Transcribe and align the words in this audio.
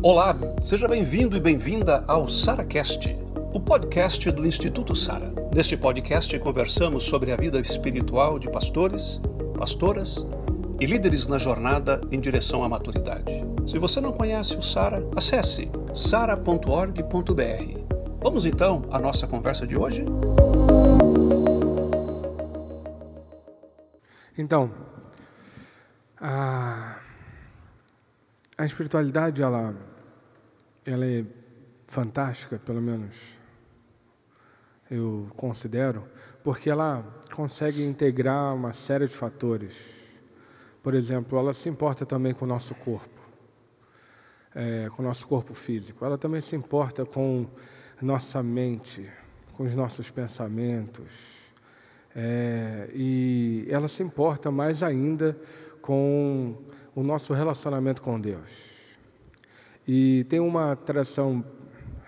Olá, 0.00 0.32
seja 0.62 0.86
bem-vindo 0.86 1.36
e 1.36 1.40
bem-vinda 1.40 2.04
ao 2.06 2.28
SaraCast, 2.28 3.18
o 3.52 3.58
podcast 3.58 4.30
do 4.30 4.46
Instituto 4.46 4.94
Sara. 4.94 5.32
Neste 5.52 5.76
podcast 5.76 6.38
conversamos 6.38 7.02
sobre 7.02 7.32
a 7.32 7.36
vida 7.36 7.58
espiritual 7.58 8.38
de 8.38 8.48
pastores, 8.48 9.20
pastoras 9.58 10.24
e 10.78 10.86
líderes 10.86 11.26
na 11.26 11.36
jornada 11.36 12.00
em 12.12 12.20
direção 12.20 12.62
à 12.62 12.68
maturidade. 12.68 13.44
Se 13.66 13.76
você 13.76 14.00
não 14.00 14.12
conhece 14.12 14.56
o 14.56 14.62
Sara, 14.62 15.02
acesse 15.16 15.68
sara.org.br. 15.92 17.02
Vamos 18.22 18.46
então 18.46 18.84
à 18.92 19.00
nossa 19.00 19.26
conversa 19.26 19.66
de 19.66 19.76
hoje? 19.76 20.04
Então, 24.38 24.70
a, 26.20 26.98
a 28.58 28.66
espiritualidade, 28.66 29.40
ela, 29.40 29.72
ela 30.84 31.06
é 31.06 31.24
fantástica, 31.86 32.58
pelo 32.58 32.82
menos 32.82 33.14
eu 34.90 35.28
considero, 35.36 36.04
porque 36.42 36.68
ela 36.68 37.06
consegue 37.32 37.84
integrar 37.84 38.54
uma 38.56 38.72
série 38.72 39.06
de 39.06 39.14
fatores. 39.14 39.76
Por 40.82 40.92
exemplo, 40.94 41.38
ela 41.38 41.54
se 41.54 41.68
importa 41.68 42.04
também 42.04 42.34
com 42.34 42.44
o 42.44 42.48
nosso 42.48 42.74
corpo, 42.74 43.20
é, 44.52 44.88
com 44.90 45.02
o 45.02 45.04
nosso 45.04 45.28
corpo 45.28 45.54
físico. 45.54 46.04
Ela 46.04 46.18
também 46.18 46.40
se 46.40 46.56
importa 46.56 47.06
com 47.06 47.46
nossa 48.02 48.42
mente, 48.42 49.08
com 49.52 49.62
os 49.62 49.74
nossos 49.76 50.10
pensamentos. 50.10 51.12
É, 52.16 52.88
e 52.92 53.68
ela 53.70 53.86
se 53.86 54.02
importa 54.02 54.50
mais 54.50 54.82
ainda 54.82 55.38
com 55.80 56.56
o 56.98 57.02
nosso 57.04 57.32
relacionamento 57.32 58.02
com 58.02 58.20
Deus. 58.20 58.50
E 59.86 60.24
tem 60.24 60.40
uma 60.40 60.74
tradição 60.74 61.44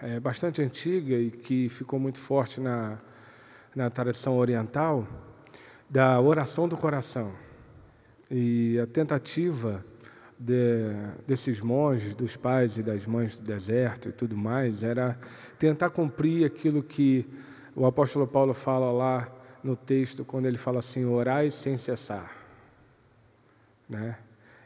é, 0.03 0.19
bastante 0.19 0.61
antiga 0.61 1.15
e 1.15 1.31
que 1.31 1.69
ficou 1.69 2.01
muito 2.01 2.19
forte 2.19 2.61
na, 2.61 2.99
na 3.73 3.89
tradição 3.89 4.37
oriental 4.37 5.07
da 5.89 6.21
oração 6.21 6.67
do 6.67 6.77
coração. 6.77 7.33
E 8.29 8.81
a 8.81 8.87
tentativa 8.89 9.85
de, 10.37 10.93
desses 11.25 11.61
monges, 11.61 12.17
dos 12.17 12.37
pais 12.37 12.77
e 12.77 12.83
das 12.83 13.07
mães 13.07 13.37
do 13.37 13.45
deserto 13.45 14.09
e 14.09 14.13
tudo 14.13 14.37
mais, 14.37 14.83
era 14.83 15.17
tentar 15.57 15.91
cumprir 15.91 16.45
aquilo 16.45 16.83
que 16.83 17.25
o 17.77 17.87
apóstolo 17.87 18.27
Paulo 18.27 18.55
fala 18.55 18.91
lá 18.91 19.29
no 19.63 19.77
texto, 19.77 20.25
quando 20.25 20.47
ele 20.47 20.59
fala 20.59 20.81
assim: 20.81 21.05
orai 21.05 21.49
sem 21.49 21.79
cessar. 21.79 22.33
Né? 23.89 24.17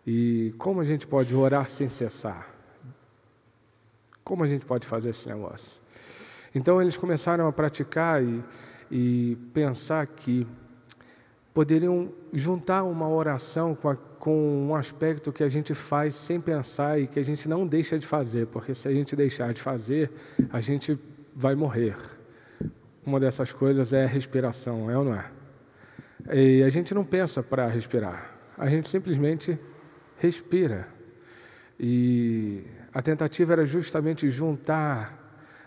E 0.06 0.55
como 0.58 0.80
a 0.80 0.84
gente 0.84 1.06
pode 1.06 1.34
orar 1.34 1.69
sem 1.69 1.88
cessar? 1.88 2.48
Como 4.22 4.44
a 4.44 4.46
gente 4.46 4.66
pode 4.66 4.86
fazer 4.86 5.11
esse 5.11 5.28
negócio? 5.28 5.83
Então 6.55 6.80
eles 6.80 6.96
começaram 6.96 7.46
a 7.46 7.52
praticar 7.52 8.22
e, 8.22 8.44
e 8.91 9.36
pensar 9.52 10.06
que 10.06 10.46
poderiam 11.55 12.12
juntar 12.33 12.83
uma 12.83 13.08
oração 13.08 13.74
com, 13.74 13.88
a, 13.88 13.96
com, 13.96 14.69
um 14.69 14.74
aspecto 14.74 15.33
que 15.33 15.42
a 15.42 15.48
gente 15.48 15.72
faz 15.72 16.14
sem 16.14 16.41
pensar 16.41 17.00
e 17.00 17.06
que 17.06 17.18
a 17.18 17.22
gente 17.22 17.48
não 17.48 17.66
deixa 17.66 17.98
de 17.98 18.06
fazer, 18.06 18.46
porque 18.48 18.74
se 18.74 18.89
a 18.89 18.92
gente 18.92 19.14
deixar 19.14 19.55
de 19.55 19.62
fazer, 19.62 20.11
a 20.52 20.61
gente 20.61 20.98
vai 21.34 21.55
morrer. 21.55 21.96
Uma 23.06 23.20
dessas 23.20 23.52
coisas 23.52 23.92
é 23.92 24.05
a 24.05 24.08
respiração, 24.08 24.91
é 24.91 24.98
ou 24.98 25.05
não 25.05 25.14
é? 25.14 25.30
E 26.33 26.62
a 26.62 26.68
gente 26.70 26.92
não 26.94 27.05
pensa 27.05 27.42
para 27.42 27.66
respirar, 27.66 28.34
a 28.58 28.68
gente 28.68 28.89
simplesmente 28.89 29.58
respira. 30.19 30.89
E 31.79 32.65
a 32.93 33.03
tentativa 33.03 33.53
era 33.53 33.65
justamente 33.65 34.29
juntar 34.31 35.20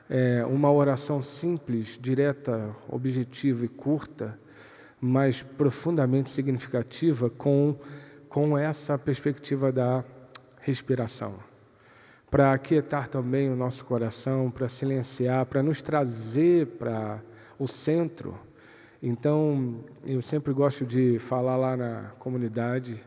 é, 0.10 0.46
uma 0.46 0.72
oração 0.72 1.22
simples, 1.22 2.00
direta, 2.02 2.76
objetiva 2.90 3.66
e 3.66 3.68
curta 3.68 4.40
mas 5.00 5.44
profundamente 5.44 6.30
significativa 6.30 7.30
com, 7.30 7.76
com 8.28 8.58
essa 8.58 8.98
perspectiva 8.98 9.72
da 9.72 10.04
respiração. 10.62 11.36
Para 12.30 12.52
aquietar 12.52 13.08
também 13.08 13.50
o 13.50 13.56
nosso 13.56 13.86
coração, 13.86 14.52
para 14.52 14.68
silenciar, 14.68 15.46
para 15.46 15.64
nos 15.64 15.82
trazer 15.82 16.68
para 16.68 17.22
o 17.58 17.68
centro. 17.68 18.38
Então, 19.02 19.84
eu 20.06 20.22
sempre 20.22 20.52
gosto 20.52 20.86
de 20.86 21.20
falar 21.20 21.56
lá 21.56 21.78
na 21.78 22.12
comunidade 22.20 23.02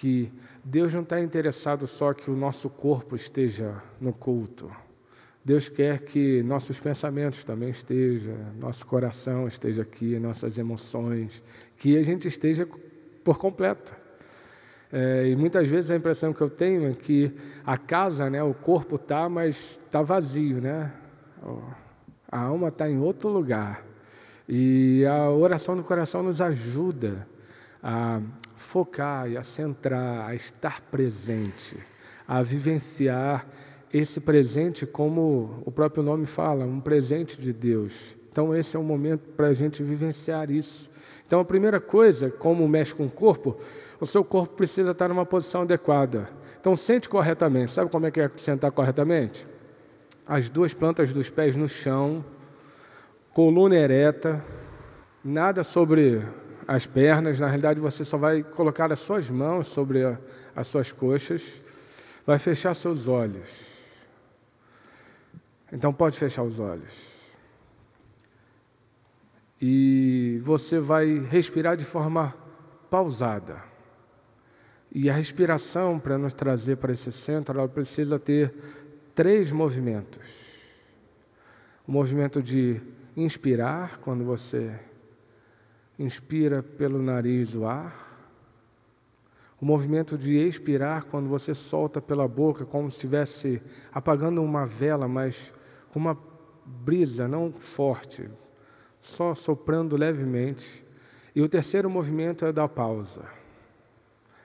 que 0.00 0.32
Deus 0.64 0.94
não 0.94 1.02
está 1.02 1.20
interessado 1.20 1.86
só 1.86 2.14
que 2.14 2.30
o 2.30 2.34
nosso 2.34 2.70
corpo 2.70 3.14
esteja 3.14 3.82
no 4.00 4.14
culto. 4.14 4.74
Deus 5.44 5.68
quer 5.68 6.00
que 6.00 6.42
nossos 6.42 6.80
pensamentos 6.80 7.44
também 7.44 7.68
estejam, 7.68 8.34
nosso 8.58 8.86
coração 8.86 9.46
esteja 9.46 9.82
aqui, 9.82 10.18
nossas 10.18 10.56
emoções, 10.56 11.44
que 11.76 11.98
a 11.98 12.02
gente 12.02 12.26
esteja 12.26 12.66
por 13.22 13.36
completo. 13.36 13.94
É, 14.90 15.28
e 15.28 15.36
muitas 15.36 15.68
vezes 15.68 15.90
a 15.90 15.96
impressão 15.96 16.32
que 16.32 16.40
eu 16.40 16.48
tenho 16.48 16.90
é 16.90 16.94
que 16.94 17.34
a 17.62 17.76
casa, 17.76 18.30
né, 18.30 18.42
o 18.42 18.54
corpo 18.54 18.94
está, 18.94 19.28
mas 19.28 19.78
está 19.84 20.00
vazio, 20.00 20.62
né? 20.62 20.90
A 22.32 22.40
alma 22.40 22.68
está 22.68 22.88
em 22.88 22.98
outro 22.98 23.28
lugar. 23.28 23.84
E 24.48 25.04
a 25.04 25.28
oração 25.28 25.76
do 25.76 25.84
coração 25.84 26.22
nos 26.22 26.40
ajuda 26.40 27.28
a 27.82 28.22
focar 28.70 29.28
e 29.28 29.36
a 29.36 29.42
centrar, 29.42 30.28
a 30.28 30.34
estar 30.34 30.80
presente, 30.82 31.76
a 32.26 32.40
vivenciar 32.40 33.44
esse 33.92 34.20
presente, 34.20 34.86
como 34.86 35.60
o 35.66 35.72
próprio 35.72 36.04
nome 36.04 36.24
fala, 36.24 36.64
um 36.64 36.78
presente 36.78 37.40
de 37.40 37.52
Deus. 37.52 38.16
Então, 38.30 38.54
esse 38.54 38.76
é 38.76 38.78
o 38.78 38.84
momento 38.84 39.22
para 39.36 39.48
a 39.48 39.52
gente 39.52 39.82
vivenciar 39.82 40.52
isso. 40.52 40.88
Então, 41.26 41.40
a 41.40 41.44
primeira 41.44 41.80
coisa, 41.80 42.30
como 42.30 42.68
mexe 42.68 42.94
com 42.94 43.06
o 43.06 43.10
corpo, 43.10 43.58
o 43.98 44.06
seu 44.06 44.22
corpo 44.22 44.54
precisa 44.54 44.92
estar 44.92 45.08
numa 45.08 45.26
posição 45.26 45.62
adequada. 45.62 46.30
Então, 46.60 46.76
sente 46.76 47.08
corretamente. 47.08 47.72
Sabe 47.72 47.90
como 47.90 48.06
é 48.06 48.10
que 48.12 48.20
é 48.20 48.30
sentar 48.36 48.70
corretamente? 48.70 49.48
As 50.24 50.48
duas 50.48 50.72
plantas 50.72 51.12
dos 51.12 51.28
pés 51.28 51.56
no 51.56 51.68
chão, 51.68 52.24
coluna 53.34 53.74
ereta, 53.74 54.40
nada 55.24 55.64
sobre 55.64 56.22
as 56.70 56.86
pernas. 56.86 57.40
Na 57.40 57.48
realidade, 57.48 57.80
você 57.80 58.04
só 58.04 58.16
vai 58.16 58.44
colocar 58.44 58.92
as 58.92 59.00
suas 59.00 59.28
mãos 59.28 59.66
sobre 59.66 60.02
as 60.54 60.68
suas 60.68 60.92
coxas, 60.92 61.60
vai 62.24 62.38
fechar 62.38 62.74
seus 62.74 63.08
olhos. 63.08 63.48
Então 65.72 65.92
pode 65.92 66.16
fechar 66.16 66.44
os 66.44 66.60
olhos. 66.60 66.92
E 69.60 70.40
você 70.44 70.78
vai 70.78 71.18
respirar 71.18 71.76
de 71.76 71.84
forma 71.84 72.32
pausada. 72.88 73.60
E 74.92 75.10
a 75.10 75.12
respiração, 75.12 75.98
para 75.98 76.16
nos 76.16 76.32
trazer 76.32 76.76
para 76.76 76.92
esse 76.92 77.10
centro, 77.10 77.58
ela 77.58 77.68
precisa 77.68 78.16
ter 78.16 78.54
três 79.12 79.50
movimentos. 79.50 80.24
O 81.84 81.90
movimento 81.90 82.40
de 82.40 82.80
inspirar, 83.16 83.98
quando 83.98 84.24
você 84.24 84.72
inspira 86.00 86.62
pelo 86.62 87.02
nariz 87.02 87.54
o 87.54 87.66
ar. 87.66 88.08
O 89.60 89.66
movimento 89.66 90.16
de 90.16 90.34
expirar, 90.34 91.04
quando 91.04 91.28
você 91.28 91.54
solta 91.54 92.00
pela 92.00 92.26
boca, 92.26 92.64
como 92.64 92.90
se 92.90 92.96
estivesse 92.96 93.62
apagando 93.92 94.42
uma 94.42 94.64
vela, 94.64 95.06
mas 95.06 95.52
com 95.90 95.98
uma 95.98 96.18
brisa 96.64 97.28
não 97.28 97.52
forte, 97.52 98.30
só 98.98 99.34
soprando 99.34 99.94
levemente. 99.94 100.86
E 101.34 101.42
o 101.42 101.48
terceiro 101.48 101.90
movimento 101.90 102.46
é 102.46 102.52
da 102.52 102.66
pausa. 102.66 103.24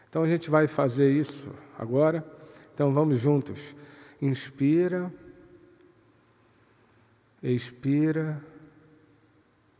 Então 0.09 0.23
a 0.23 0.27
gente 0.27 0.49
vai 0.49 0.67
fazer 0.67 1.09
isso 1.09 1.49
agora. 1.79 2.25
Então 2.73 2.93
vamos 2.93 3.17
juntos. 3.19 3.73
Inspira, 4.21 5.11
expira 7.41 8.43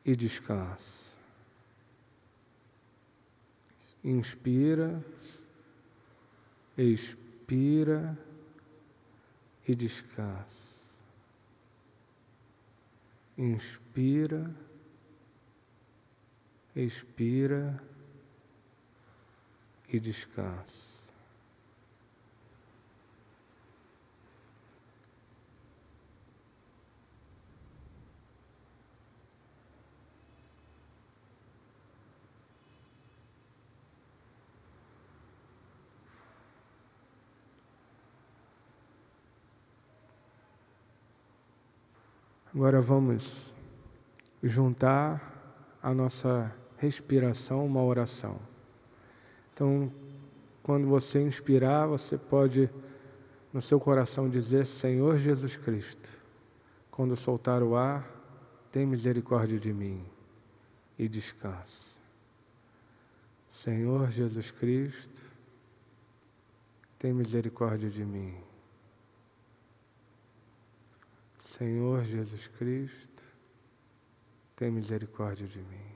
e 0.05 0.15
descansa. 0.15 1.04
Inspira, 4.05 5.03
expira 6.77 8.15
e 9.67 9.73
descansa. 9.73 10.75
Inspira, 13.35 14.55
expira 16.75 17.81
e 19.89 19.99
descansa. 19.99 20.94
Agora 42.55 42.79
vamos 42.79 43.53
juntar 44.41 45.75
a 45.83 45.93
nossa 45.93 46.55
respiração 46.77 47.65
uma 47.65 47.83
oração. 47.83 48.39
Então, 49.53 49.91
quando 50.63 50.87
você 50.87 51.21
inspirar, 51.21 51.85
você 51.85 52.17
pode 52.17 52.69
no 53.51 53.61
seu 53.61 53.77
coração 53.77 54.29
dizer: 54.29 54.65
Senhor 54.65 55.17
Jesus 55.17 55.57
Cristo. 55.57 56.17
Quando 56.89 57.13
soltar 57.17 57.61
o 57.61 57.75
ar, 57.75 58.09
tem 58.71 58.85
misericórdia 58.85 59.59
de 59.59 59.73
mim 59.73 60.05
e 60.97 61.09
descanse. 61.09 61.99
Senhor 63.49 64.09
Jesus 64.09 64.49
Cristo, 64.49 65.21
tem 66.97 67.11
misericórdia 67.11 67.89
de 67.89 68.05
mim. 68.05 68.44
Senhor 71.57 72.03
Jesus 72.03 72.47
Cristo, 72.47 73.23
tem 74.57 74.69
misericórdia 74.69 75.47
de 75.47 75.59
mim. 75.59 75.95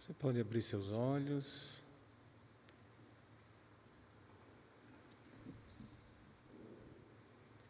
Você 0.00 0.14
pode 0.14 0.40
abrir 0.40 0.62
seus 0.62 0.90
olhos. 0.90 1.84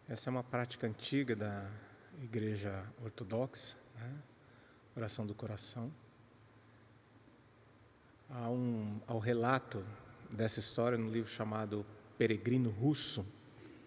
Essa 0.09 0.29
é 0.29 0.31
uma 0.31 0.45
prática 0.45 0.87
antiga 0.87 1.35
da 1.35 1.69
Igreja 2.23 2.87
Ortodoxa, 3.03 3.77
né? 4.01 4.17
oração 4.97 5.27
do 5.27 5.35
coração. 5.35 5.93
Há 8.29 8.49
um, 8.49 9.01
um 9.09 9.19
relato 9.19 9.85
dessa 10.31 10.61
história 10.61 10.97
no 10.97 11.11
livro 11.11 11.31
chamado 11.31 11.85
Peregrino 12.17 12.71
Russo, 12.71 13.27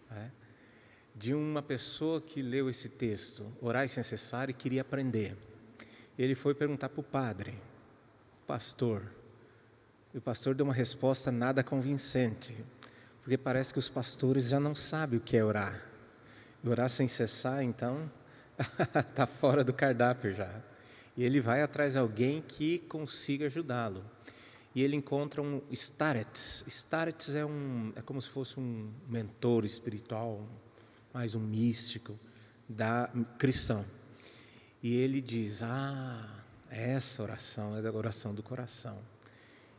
né? 0.10 0.31
de 1.15 1.33
uma 1.33 1.62
pessoa 1.62 2.19
que 2.19 2.42
leu 2.42 2.69
esse 2.69 2.89
texto, 2.89 3.45
orar 3.62 3.88
sem 3.88 4.04
cessar, 4.04 4.50
e 4.50 4.54
queria 4.54 4.81
aprender. 4.81 5.38
Ele 6.18 6.36
foi 6.36 6.54
perguntar 6.54 6.89
para 6.89 7.00
o 7.00 7.04
padre, 7.04 7.57
pastor. 8.48 9.04
E 10.13 10.18
o 10.18 10.21
pastor 10.21 10.56
deu 10.56 10.65
uma 10.65 10.74
resposta 10.74 11.31
nada 11.31 11.63
convincente, 11.63 12.56
porque 13.21 13.38
parece 13.38 13.74
que 13.74 13.80
os 13.80 13.89
pastores 13.89 14.50
já 14.50 14.60
não 14.60 14.75
sabem 14.75 15.19
o 15.19 15.21
que 15.21 15.38
é 15.38 15.44
orar. 15.44 15.81
E 16.63 16.69
orar 16.69 16.89
sem 16.89 17.07
cessar, 17.07 17.63
então, 17.63 18.12
está 18.57 19.25
fora 19.27 19.63
do 19.63 19.73
cardápio 19.73 20.33
já. 20.33 20.61
E 21.15 21.23
ele 21.23 21.39
vai 21.39 21.61
atrás 21.61 21.94
de 21.94 22.00
alguém 22.00 22.41
que 22.41 22.79
consiga 22.79 23.45
ajudá-lo. 23.45 24.03
E 24.75 24.81
ele 24.81 24.95
encontra 24.95 25.41
um 25.41 25.61
starets. 25.71 26.63
Starets 26.67 27.35
é, 27.35 27.45
um, 27.45 27.94
é 27.95 28.01
como 28.01 28.21
se 28.21 28.29
fosse 28.29 28.59
um 28.59 28.91
mentor 29.07 29.65
espiritual, 29.65 30.47
mais 31.13 31.35
um 31.35 31.39
místico 31.39 32.17
da 32.67 33.09
cristão. 33.38 33.85
E 34.81 34.95
ele 34.95 35.21
diz: 35.21 35.61
Ah, 35.61 36.44
essa 36.69 37.21
oração 37.21 37.77
é 37.77 37.88
a 37.88 37.91
oração 37.91 38.33
do 38.33 38.41
coração. 38.41 38.97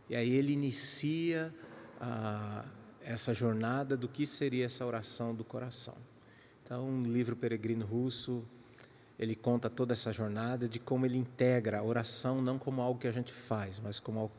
E 0.09 0.15
aí 0.15 0.31
ele 0.31 0.53
inicia 0.53 1.53
ah, 2.00 2.65
essa 3.03 3.35
jornada 3.35 3.97
do 3.97 4.09
que 4.09 4.25
seria 4.25 4.67
essa 4.67 4.87
oração 4.87 5.35
do 5.35 5.44
coração. 5.44 5.97
Então, 6.62 6.88
um 6.88 7.03
livro 7.03 7.35
peregrino 7.35 7.85
russo, 7.85 8.44
ele 9.19 9.34
conta 9.34 9.70
toda 9.70 9.93
essa 9.93 10.12
jornada 10.12 10.69
de 10.69 10.78
como 10.78 11.06
ele 11.06 11.19
integra 11.19 11.78
a 11.78 11.82
oração 11.82 12.43
não 12.43 12.58
como 12.58 12.81
algo 12.81 12.99
que 12.99 13.06
a 13.06 13.12
gente 13.12 13.32
faz, 13.32 13.78
mas 13.78 14.00
como 14.00 14.31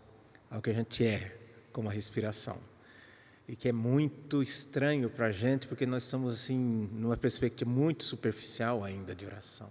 algo, 0.50 0.64
que 0.64 0.70
a 0.70 0.74
gente 0.74 1.06
é, 1.06 1.38
como 1.72 1.90
a 1.90 1.92
respiração. 1.92 2.58
E 3.48 3.56
que 3.56 3.70
é 3.70 3.72
muito 3.72 4.42
estranho 4.42 5.10
para 5.10 5.28
a 5.28 5.32
gente, 5.32 5.68
porque 5.68 5.86
nós 5.86 6.04
estamos 6.04 6.34
assim, 6.34 6.90
numa 6.92 7.16
perspectiva 7.16 7.70
muito 7.70 8.04
superficial 8.04 8.84
ainda 8.84 9.14
de 9.16 9.26
oração. 9.26 9.70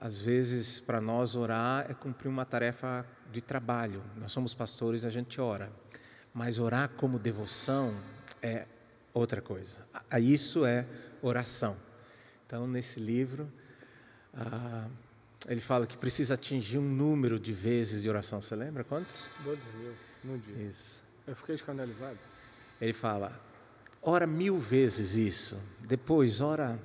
Às 0.00 0.18
vezes, 0.18 0.78
para 0.78 1.00
nós, 1.00 1.34
orar 1.34 1.90
é 1.90 1.94
cumprir 1.94 2.28
uma 2.28 2.44
tarefa 2.44 3.04
de 3.32 3.40
trabalho. 3.40 4.02
Nós 4.16 4.30
somos 4.30 4.54
pastores, 4.54 5.04
a 5.04 5.10
gente 5.10 5.40
ora. 5.40 5.72
Mas 6.32 6.60
orar 6.60 6.90
como 6.90 7.18
devoção 7.18 7.92
é 8.40 8.66
outra 9.12 9.42
coisa. 9.42 9.76
Isso 10.20 10.64
é 10.64 10.86
oração. 11.20 11.76
Então, 12.48 12.66
nesse 12.66 12.98
livro, 12.98 13.46
ah, 14.32 14.88
ele 15.46 15.60
fala 15.60 15.86
que 15.86 15.98
precisa 15.98 16.32
atingir 16.32 16.78
um 16.78 16.88
número 16.88 17.38
de 17.38 17.52
vezes 17.52 18.00
de 18.00 18.08
oração. 18.08 18.40
Você 18.40 18.56
lembra 18.56 18.82
quantos? 18.82 19.26
12 19.44 19.60
mil 19.78 19.92
no 20.24 20.38
dia. 20.38 20.66
Isso. 20.66 21.04
Eu 21.26 21.36
fiquei 21.36 21.56
escandalizado. 21.56 22.16
Ele 22.80 22.94
fala, 22.94 23.38
ora 24.00 24.26
mil 24.26 24.56
vezes 24.58 25.14
isso. 25.14 25.60
Depois, 25.80 26.40
ora 26.40 26.80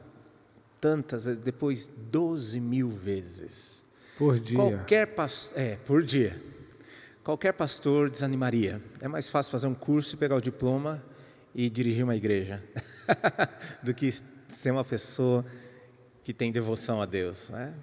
tantas 0.81 1.23
vezes, 1.23 1.41
depois 1.41 1.87
12 1.87 2.59
mil 2.59 2.89
vezes. 2.91 3.85
Por 4.17 4.37
dia. 4.37 4.57
Qualquer 4.57 5.15
pastor, 5.15 5.57
é, 5.57 5.77
por 5.77 6.03
dia. 6.03 6.43
Qualquer 7.23 7.53
pastor 7.53 8.09
desanimaria. 8.09 8.83
É 8.99 9.07
mais 9.07 9.29
fácil 9.29 9.49
fazer 9.49 9.67
um 9.67 9.73
curso 9.73 10.15
e 10.15 10.17
pegar 10.17 10.35
o 10.35 10.41
diploma 10.41 11.01
e 11.55 11.69
dirigir 11.69 12.03
uma 12.03 12.17
igreja 12.17 12.61
do 13.81 13.93
que 13.93 14.09
ser 14.53 14.71
uma 14.71 14.83
pessoa 14.83 15.45
que 16.23 16.33
tem 16.33 16.51
devoção 16.51 17.01
a 17.01 17.05
Deus. 17.05 17.49
Né? 17.49 17.73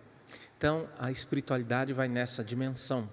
Então, 0.56 0.88
a 0.98 1.10
espiritualidade 1.10 1.92
vai 1.92 2.08
nessa 2.08 2.42
dimensão. 2.42 3.08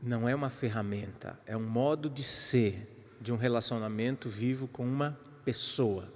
Não 0.00 0.28
é 0.28 0.34
uma 0.34 0.50
ferramenta, 0.50 1.38
é 1.46 1.56
um 1.56 1.62
modo 1.62 2.10
de 2.10 2.22
ser 2.22 2.88
de 3.20 3.32
um 3.32 3.36
relacionamento 3.36 4.28
vivo 4.28 4.66
com 4.66 4.84
uma 4.84 5.16
pessoa. 5.44 6.12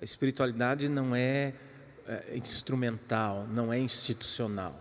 A 0.00 0.04
espiritualidade 0.04 0.88
não 0.88 1.14
é, 1.14 1.52
é 2.06 2.36
instrumental, 2.36 3.46
não 3.48 3.72
é 3.72 3.78
institucional, 3.78 4.78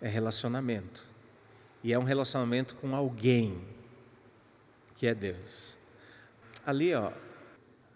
é 0.00 0.08
relacionamento. 0.08 1.04
E 1.84 1.92
é 1.92 1.98
um 1.98 2.02
relacionamento 2.02 2.74
com 2.74 2.96
alguém, 2.96 3.62
que 4.96 5.06
é 5.06 5.14
Deus. 5.14 5.78
Ali, 6.64 6.92
ó, 6.94 7.12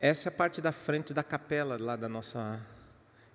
essa 0.00 0.28
é 0.28 0.30
a 0.30 0.32
parte 0.32 0.62
da 0.62 0.72
frente 0.72 1.12
da 1.12 1.22
capela 1.22 1.76
lá 1.78 1.94
da 1.94 2.08
nossa 2.08 2.58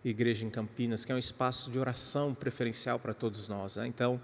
igreja 0.03 0.43
em 0.43 0.49
Campinas, 0.49 1.05
que 1.05 1.11
é 1.11 1.15
um 1.15 1.19
espaço 1.19 1.69
de 1.69 1.77
oração 1.77 2.33
preferencial 2.33 2.97
para 2.97 3.13
todos 3.13 3.47
nós. 3.47 3.75
Né? 3.75 3.85
Então, 3.85 4.19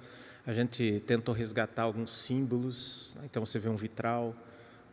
a 0.45 0.51
gente 0.51 1.03
tentou 1.05 1.35
resgatar 1.35 1.83
alguns 1.83 2.17
símbolos. 2.17 3.15
Né? 3.19 3.27
Então, 3.29 3.45
você 3.45 3.59
vê 3.59 3.69
um 3.69 3.75
vitral, 3.75 4.35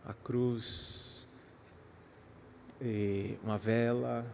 a 0.04 0.12
cruz, 0.12 1.26
uma 3.42 3.56
vela. 3.56 4.26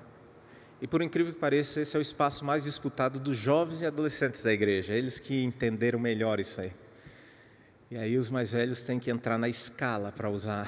E 0.82 0.88
por 0.88 1.00
incrível 1.00 1.32
que 1.32 1.38
pareça, 1.38 1.80
esse 1.80 1.96
é 1.96 2.00
o 2.00 2.02
espaço 2.02 2.44
mais 2.44 2.64
disputado 2.64 3.20
dos 3.20 3.36
jovens 3.36 3.82
e 3.82 3.86
adolescentes 3.86 4.42
da 4.42 4.52
igreja, 4.52 4.92
eles 4.92 5.20
que 5.20 5.44
entenderam 5.44 6.00
melhor 6.00 6.40
isso 6.40 6.60
aí. 6.60 6.72
E 7.90 7.96
aí 7.96 8.18
os 8.18 8.28
mais 8.28 8.50
velhos 8.50 8.82
têm 8.82 8.98
que 8.98 9.08
entrar 9.08 9.38
na 9.38 9.48
escala 9.48 10.10
para 10.10 10.28
usar 10.28 10.66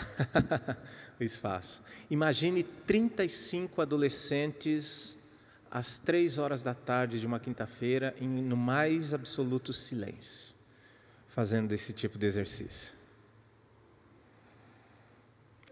o 1.18 1.25
espaço. 1.25 1.82
Imagine 2.11 2.62
35 2.62 3.80
adolescentes 3.80 5.16
às 5.70 5.99
três 5.99 6.38
horas 6.38 6.62
da 6.62 6.75
tarde 6.75 7.20
de 7.20 7.26
uma 7.26 7.40
quinta-feira, 7.40 8.14
no 8.20 8.56
mais 8.56 9.12
absoluto 9.12 9.73
silêncio, 9.73 10.54
fazendo 11.28 11.73
esse 11.73 11.92
tipo 11.92 12.18
de 12.18 12.26
exercício 12.26 12.96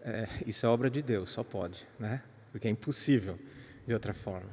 é, 0.05 0.27
isso 0.45 0.65
é 0.67 0.69
obra 0.69 0.87
de 0.89 1.01
Deus, 1.01 1.31
só 1.31 1.43
pode, 1.43 1.85
né? 1.99 2.21
Porque 2.51 2.67
é 2.67 2.71
impossível 2.71 3.37
de 3.87 3.93
outra 3.93 4.13
forma. 4.13 4.51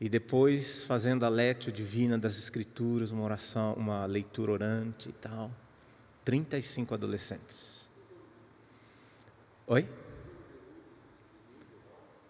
E 0.00 0.08
depois 0.08 0.82
fazendo 0.82 1.24
a 1.24 1.28
létio 1.28 1.70
divina 1.70 2.18
das 2.18 2.36
escrituras, 2.36 3.12
uma 3.12 3.22
oração, 3.22 3.74
uma 3.74 4.04
leitura 4.06 4.52
orante 4.52 5.10
e 5.10 5.12
tal. 5.12 5.52
35 6.24 6.94
adolescentes. 6.94 7.88
Oi? 9.70 9.88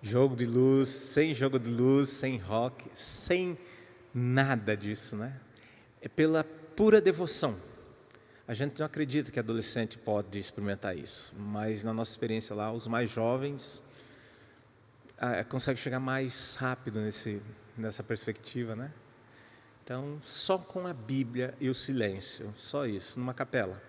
Jogo 0.00 0.36
de 0.36 0.46
luz, 0.46 0.88
sem 0.88 1.34
jogo 1.34 1.58
de 1.58 1.68
luz, 1.68 2.08
sem 2.08 2.38
rock, 2.38 2.88
sem 2.94 3.58
nada 4.14 4.76
disso, 4.76 5.16
né? 5.16 5.40
É 6.00 6.08
pela 6.08 6.44
pura 6.44 7.00
devoção 7.00 7.58
a 8.50 8.52
gente 8.52 8.80
não 8.80 8.86
acredita 8.86 9.30
que 9.30 9.38
adolescente 9.38 9.96
pode 9.96 10.36
experimentar 10.36 10.98
isso, 10.98 11.32
mas 11.38 11.84
na 11.84 11.94
nossa 11.94 12.10
experiência 12.10 12.52
lá, 12.52 12.72
os 12.72 12.88
mais 12.88 13.08
jovens 13.08 13.80
ah, 15.16 15.44
conseguem 15.44 15.80
chegar 15.80 16.00
mais 16.00 16.56
rápido 16.56 17.00
nesse, 17.00 17.40
nessa 17.78 18.02
perspectiva, 18.02 18.74
né? 18.74 18.92
Então, 19.84 20.18
só 20.22 20.58
com 20.58 20.84
a 20.84 20.92
Bíblia 20.92 21.54
e 21.60 21.70
o 21.70 21.74
silêncio, 21.76 22.52
só 22.56 22.86
isso, 22.86 23.20
numa 23.20 23.32
capela. 23.32 23.80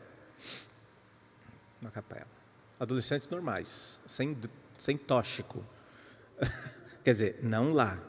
Numa 1.82 1.90
capela. 1.90 2.41
Adolescentes 2.82 3.30
normais, 3.30 4.00
sem, 4.08 4.36
sem 4.78 4.98
tóxico. 4.98 5.64
Quer 7.04 7.12
dizer, 7.12 7.40
não 7.44 7.74
lá. 7.74 8.02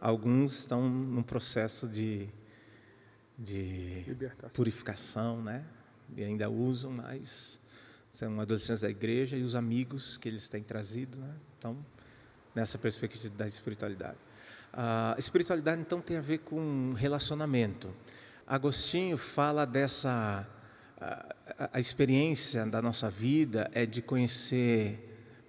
Alguns 0.00 0.60
estão 0.60 0.88
num 0.88 1.22
processo 1.22 1.88
de 1.88 2.28
de 3.38 4.04
purificação, 4.52 5.42
né? 5.42 5.64
E 6.16 6.22
ainda 6.22 6.48
usam, 6.48 6.92
mas 6.92 7.60
são 8.10 8.40
adolescentes 8.40 8.82
da 8.82 8.90
igreja 8.90 9.36
e 9.36 9.42
os 9.42 9.54
amigos 9.54 10.16
que 10.16 10.28
eles 10.28 10.48
têm 10.48 10.62
trazido, 10.62 11.18
né? 11.18 11.34
Então, 11.58 11.76
nessa 12.54 12.78
perspectiva 12.78 13.34
da 13.36 13.46
espiritualidade. 13.46 14.18
A 14.72 15.16
espiritualidade, 15.18 15.80
então, 15.80 16.00
tem 16.00 16.16
a 16.16 16.20
ver 16.20 16.38
com 16.38 16.92
relacionamento. 16.96 17.92
Agostinho 18.46 19.16
fala 19.16 19.64
dessa. 19.64 20.48
A, 21.56 21.78
experiência 21.78 22.66
da 22.66 22.82
nossa 22.82 23.08
vida 23.08 23.70
é 23.72 23.86
de 23.86 24.02
conhecer 24.02 24.98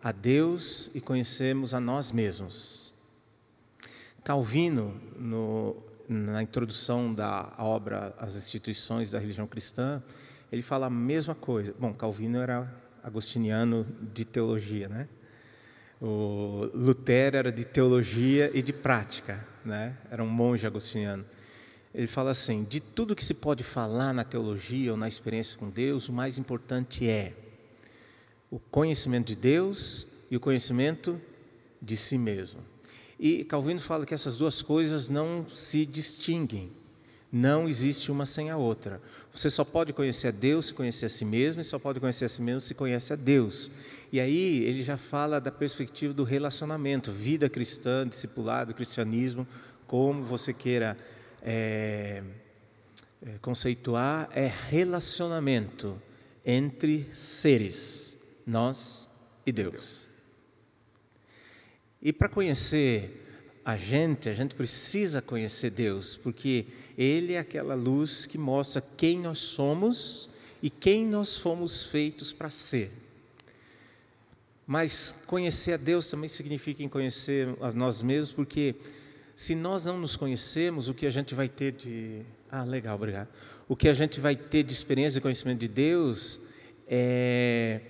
a 0.02 0.12
Deus 0.12 0.92
e 0.94 1.02
conhecermos 1.02 1.74
a 1.74 1.80
nós 1.80 2.12
mesmos. 2.12 2.94
Calvino, 4.24 5.02
no, 5.18 5.76
na 6.08 6.44
introdução 6.44 7.12
da 7.12 7.54
obra 7.58 8.14
As 8.20 8.36
Instituições 8.36 9.12
da 9.12 9.20
Religião 9.20 9.48
Cristã, 9.48 10.02
ele 10.52 10.62
fala 10.62 10.86
a 10.86 10.92
mesma 10.92 11.34
coisa. 11.34 11.74
Bom, 11.80 11.92
Calvino 11.92 12.38
era 12.40 12.72
agostiniano 13.04 13.86
de 14.14 14.24
teologia, 14.24 14.88
né? 14.88 15.08
O 16.00 16.70
Lutero 16.74 17.38
era 17.38 17.52
de 17.52 17.66
teologia 17.66 18.52
e 18.54 18.62
de 18.62 18.74
prática, 18.74 19.44
né? 19.64 19.98
Era 20.12 20.24
um 20.24 20.30
monge 20.30 20.68
agostiniano. 20.68 21.26
Ele 21.96 22.08
fala 22.08 22.32
assim: 22.32 22.66
de 22.66 22.82
tudo 22.82 23.16
que 23.16 23.24
se 23.24 23.34
pode 23.34 23.64
falar 23.64 24.14
na 24.14 24.26
teologia 24.26 24.92
ou 24.92 24.98
na 24.98 25.08
experiência 25.08 25.58
com 25.58 25.70
Deus, 25.70 26.10
o 26.10 26.14
mais 26.14 26.38
importante 26.38 27.08
é 27.08 27.32
o 28.52 28.60
conhecimento 28.60 29.28
de 29.28 29.36
Deus 29.36 30.06
e 30.30 30.36
o 30.36 30.40
conhecimento 30.40 31.20
de 31.82 31.96
si 31.96 32.18
mesmo. 32.18 32.60
E 33.18 33.46
Calvino 33.46 33.80
fala 33.80 34.06
que 34.06 34.14
essas 34.14 34.36
duas 34.36 34.62
coisas 34.62 35.08
não 35.08 35.46
se 35.48 35.86
distinguem. 35.86 36.70
Não 37.32 37.68
existe 37.68 38.12
uma 38.12 38.26
sem 38.26 38.50
a 38.50 38.58
outra. 38.58 39.02
Você 39.34 39.50
só 39.50 39.64
pode 39.64 39.94
conhecer 39.94 40.28
a 40.28 40.32
Deus 40.32 40.68
se 40.68 40.74
conhecer 40.74 41.06
a 41.06 41.10
si 41.10 41.24
mesmo, 41.24 41.62
e 41.62 41.64
só 41.64 41.80
pode 41.80 42.02
conhecer 42.02 42.26
a 42.26 42.30
si 42.30 42.42
mesmo 42.42 42.60
se 42.60 42.74
conhece 42.74 43.14
a 43.14 43.16
Deus. 43.16 43.72
E 44.12 44.20
aí 44.20 44.64
ele 44.66 44.84
já 44.84 44.98
fala 44.98 45.40
da 45.40 45.52
perspectiva 45.52 46.14
do 46.14 46.26
relacionamento, 46.26 47.10
vida 47.10 47.50
cristã, 47.50 48.06
discipulado, 48.06 48.74
cristianismo, 48.74 49.48
como 49.88 50.24
você 50.24 50.54
queira 50.54 50.98
é, 51.48 52.24
é, 53.24 53.38
conceituar, 53.40 54.28
é 54.34 54.52
relacionamento 54.70 56.02
entre 56.44 57.08
seres, 57.14 58.18
nós 58.48 59.08
e 59.46 59.52
Deus. 59.52 60.10
E 62.02 62.12
para 62.12 62.28
conhecer 62.28 63.22
a 63.64 63.78
gente, 63.78 64.28
a 64.28 64.34
gente 64.34 64.56
precisa 64.56 65.22
conhecer 65.22 65.70
Deus, 65.70 66.16
porque 66.16 66.66
Ele 66.98 67.34
é 67.34 67.40
aquela 67.40 67.76
luz 67.76 68.26
que 68.26 68.38
mostra 68.38 68.82
quem 68.82 69.20
nós 69.20 69.40
somos 69.40 70.30
e 70.62 70.70
quem 70.70 71.06
nós 71.06 71.38
fomos 71.38 71.86
feitos 71.86 72.34
para 72.34 72.50
ser. 72.50 72.92
Mas 74.66 75.16
conhecer 75.28 75.74
a 75.74 75.78
Deus 75.78 76.10
também 76.10 76.28
significa 76.28 76.88
conhecer 76.90 77.56
a 77.62 77.72
nós 77.72 78.02
mesmos, 78.02 78.32
porque 78.32 78.76
se 79.36 79.54
nós 79.54 79.86
não 79.86 80.00
nos 80.00 80.16
conhecemos, 80.16 80.88
o 80.88 80.94
que 80.94 81.06
a 81.06 81.12
gente 81.12 81.36
vai 81.36 81.50
ter 81.50 81.74
de. 81.74 82.22
Ah, 82.52 82.64
legal, 82.64 82.96
obrigado. 82.96 83.28
O 83.68 83.76
que 83.76 83.90
a 83.90 83.94
gente 83.94 84.20
vai 84.20 84.36
ter 84.36 84.64
de 84.64 84.74
experiência 84.74 85.20
e 85.20 85.22
conhecimento 85.22 85.60
de 85.60 85.68
Deus 85.68 86.40
é 86.88 87.82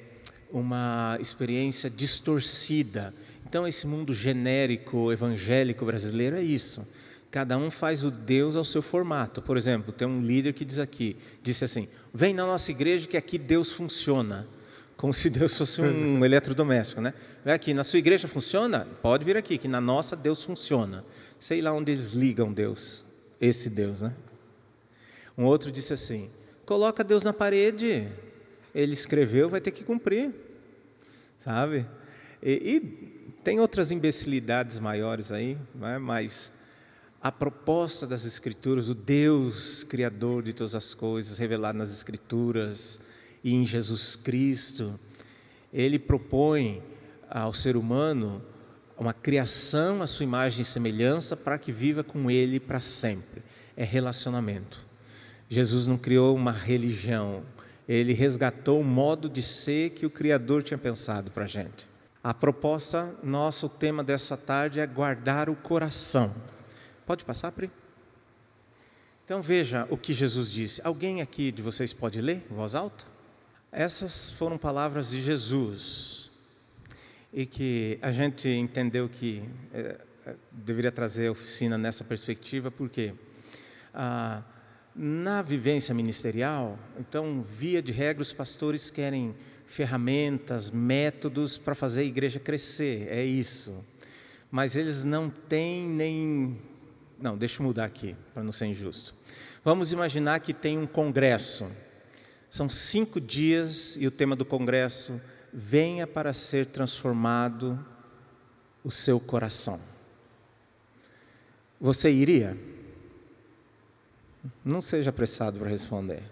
uma 0.51 1.17
experiência 1.21 1.89
distorcida 1.89 3.13
então, 3.55 3.65
esse 3.65 3.87
mundo 3.87 4.13
genérico 4.13 5.13
evangélico 5.13 5.85
brasileiro 5.85 6.35
é 6.35 6.41
isso. 6.41 6.85
Cada 7.31 7.57
um 7.57 7.71
faz 7.71 8.03
o 8.03 8.11
Deus 8.11 8.57
ao 8.57 8.65
seu 8.65 8.81
formato. 8.81 9.41
Por 9.41 9.55
exemplo, 9.55 9.93
tem 9.93 10.05
um 10.05 10.21
líder 10.21 10.51
que 10.51 10.65
diz 10.65 10.77
aqui, 10.77 11.15
disse 11.41 11.63
assim: 11.63 11.87
"Vem 12.13 12.33
na 12.33 12.45
nossa 12.45 12.69
igreja 12.71 13.07
que 13.07 13.15
aqui 13.15 13.37
Deus 13.37 13.71
funciona". 13.71 14.45
Como 15.05 15.13
se 15.13 15.29
Deus 15.29 15.55
fosse 15.55 15.83
um 15.83 16.25
eletrodoméstico, 16.25 16.99
né? 16.99 17.13
Vem 17.43 17.53
aqui, 17.53 17.75
na 17.75 17.83
sua 17.83 17.99
igreja 17.99 18.27
funciona? 18.27 18.87
Pode 19.03 19.23
vir 19.23 19.37
aqui, 19.37 19.55
que 19.55 19.67
na 19.67 19.79
nossa 19.79 20.15
Deus 20.15 20.43
funciona. 20.43 21.05
Sei 21.37 21.61
lá 21.61 21.71
onde 21.71 21.91
eles 21.91 22.09
ligam 22.09 22.51
Deus, 22.51 23.05
esse 23.39 23.69
Deus, 23.69 24.01
né? 24.01 24.11
Um 25.37 25.43
outro 25.43 25.71
disse 25.71 25.93
assim: 25.93 26.27
coloca 26.65 27.03
Deus 27.03 27.23
na 27.23 27.31
parede, 27.31 28.07
ele 28.73 28.93
escreveu, 28.93 29.47
vai 29.47 29.61
ter 29.61 29.69
que 29.69 29.83
cumprir, 29.83 30.33
sabe? 31.37 31.85
E, 32.41 32.51
e 32.51 32.79
tem 33.43 33.59
outras 33.59 33.91
imbecilidades 33.91 34.79
maiores 34.79 35.31
aí, 35.31 35.55
é? 35.83 35.99
mas 35.99 36.51
a 37.21 37.31
proposta 37.31 38.07
das 38.07 38.25
Escrituras, 38.25 38.89
o 38.89 38.95
Deus 38.95 39.83
Criador 39.83 40.41
de 40.41 40.51
todas 40.51 40.73
as 40.73 40.95
coisas, 40.95 41.37
revelado 41.37 41.77
nas 41.77 41.91
Escrituras 41.91 43.04
e 43.45 43.53
em 43.53 43.63
Jesus 43.63 44.15
Cristo, 44.15 44.99
ele 45.71 45.99
propõe 45.99 46.81
ao 47.29 47.53
ser 47.53 47.77
humano 47.77 48.41
uma 48.97 49.13
criação 49.13 50.01
à 50.01 50.07
sua 50.07 50.23
imagem 50.23 50.61
e 50.63 50.65
semelhança 50.65 51.37
para 51.37 51.59
que 51.59 51.71
viva 51.71 52.03
com 52.03 52.31
ele 52.31 52.59
para 52.59 52.81
sempre. 52.81 53.43
É 53.77 53.83
relacionamento. 53.83 54.83
Jesus 55.47 55.85
não 55.85 55.95
criou 55.95 56.35
uma 56.35 56.51
religião, 56.51 57.43
ele 57.87 58.13
resgatou 58.13 58.81
o 58.81 58.83
modo 58.83 59.29
de 59.29 59.43
ser 59.43 59.91
que 59.91 60.07
o 60.07 60.09
Criador 60.09 60.63
tinha 60.63 60.77
pensado 60.79 61.29
para 61.29 61.43
a 61.43 61.47
gente. 61.47 61.87
A 62.23 62.33
proposta, 62.33 63.13
nosso 63.21 63.69
tema 63.69 64.03
dessa 64.03 64.35
tarde 64.35 64.79
é 64.79 64.87
guardar 64.87 65.51
o 65.51 65.55
coração. 65.55 66.33
Pode 67.05 67.23
passar, 67.23 67.51
Pri? 67.51 67.69
Então 69.23 69.39
veja 69.39 69.85
o 69.91 69.97
que 69.97 70.15
Jesus 70.15 70.51
disse. 70.51 70.81
Alguém 70.83 71.21
aqui 71.21 71.51
de 71.51 71.61
vocês 71.61 71.93
pode 71.93 72.19
ler 72.19 72.43
em 72.49 72.55
voz 72.55 72.73
alta? 72.73 73.13
Essas 73.71 74.31
foram 74.31 74.57
palavras 74.57 75.09
de 75.09 75.21
Jesus 75.21 76.31
e 77.33 77.45
que 77.45 77.99
a 78.01 78.11
gente 78.11 78.47
entendeu 78.47 79.09
que 79.09 79.43
é, 79.73 79.99
deveria 80.51 80.91
trazer 80.91 81.27
a 81.27 81.31
oficina 81.31 81.77
nessa 81.77 82.03
perspectiva, 82.03 82.71
porque 82.71 83.13
ah, 83.93 84.41
na 84.95 85.41
vivência 85.41 85.93
ministerial, 85.93 86.79
então, 86.97 87.43
via 87.43 87.81
de 87.81 87.91
regra, 87.91 88.21
os 88.21 88.31
pastores 88.31 88.89
querem 88.89 89.35
ferramentas, 89.67 90.71
métodos 90.71 91.57
para 91.57 91.75
fazer 91.75 92.01
a 92.01 92.05
igreja 92.05 92.39
crescer, 92.39 93.07
é 93.09 93.23
isso. 93.25 93.83
Mas 94.49 94.75
eles 94.77 95.03
não 95.03 95.29
têm 95.29 95.85
nem. 95.87 96.57
Não, 97.19 97.37
deixa 97.37 97.61
eu 97.61 97.65
mudar 97.65 97.85
aqui, 97.85 98.15
para 98.33 98.43
não 98.43 98.53
ser 98.53 98.67
injusto. 98.67 99.13
Vamos 99.63 99.91
imaginar 99.91 100.39
que 100.39 100.53
tem 100.53 100.77
um 100.77 100.87
congresso. 100.87 101.69
São 102.49 102.69
cinco 102.69 103.19
dias 103.19 103.97
e 103.99 104.07
o 104.07 104.11
tema 104.11 104.35
do 104.35 104.45
congresso: 104.45 105.19
venha 105.53 106.05
para 106.05 106.33
ser 106.33 106.67
transformado 106.67 107.83
o 108.83 108.91
seu 108.91 109.19
coração. 109.19 109.79
Você 111.79 112.11
iria? 112.11 112.57
Não 114.63 114.81
seja 114.81 115.09
apressado 115.09 115.59
para 115.59 115.69
responder. 115.69 116.23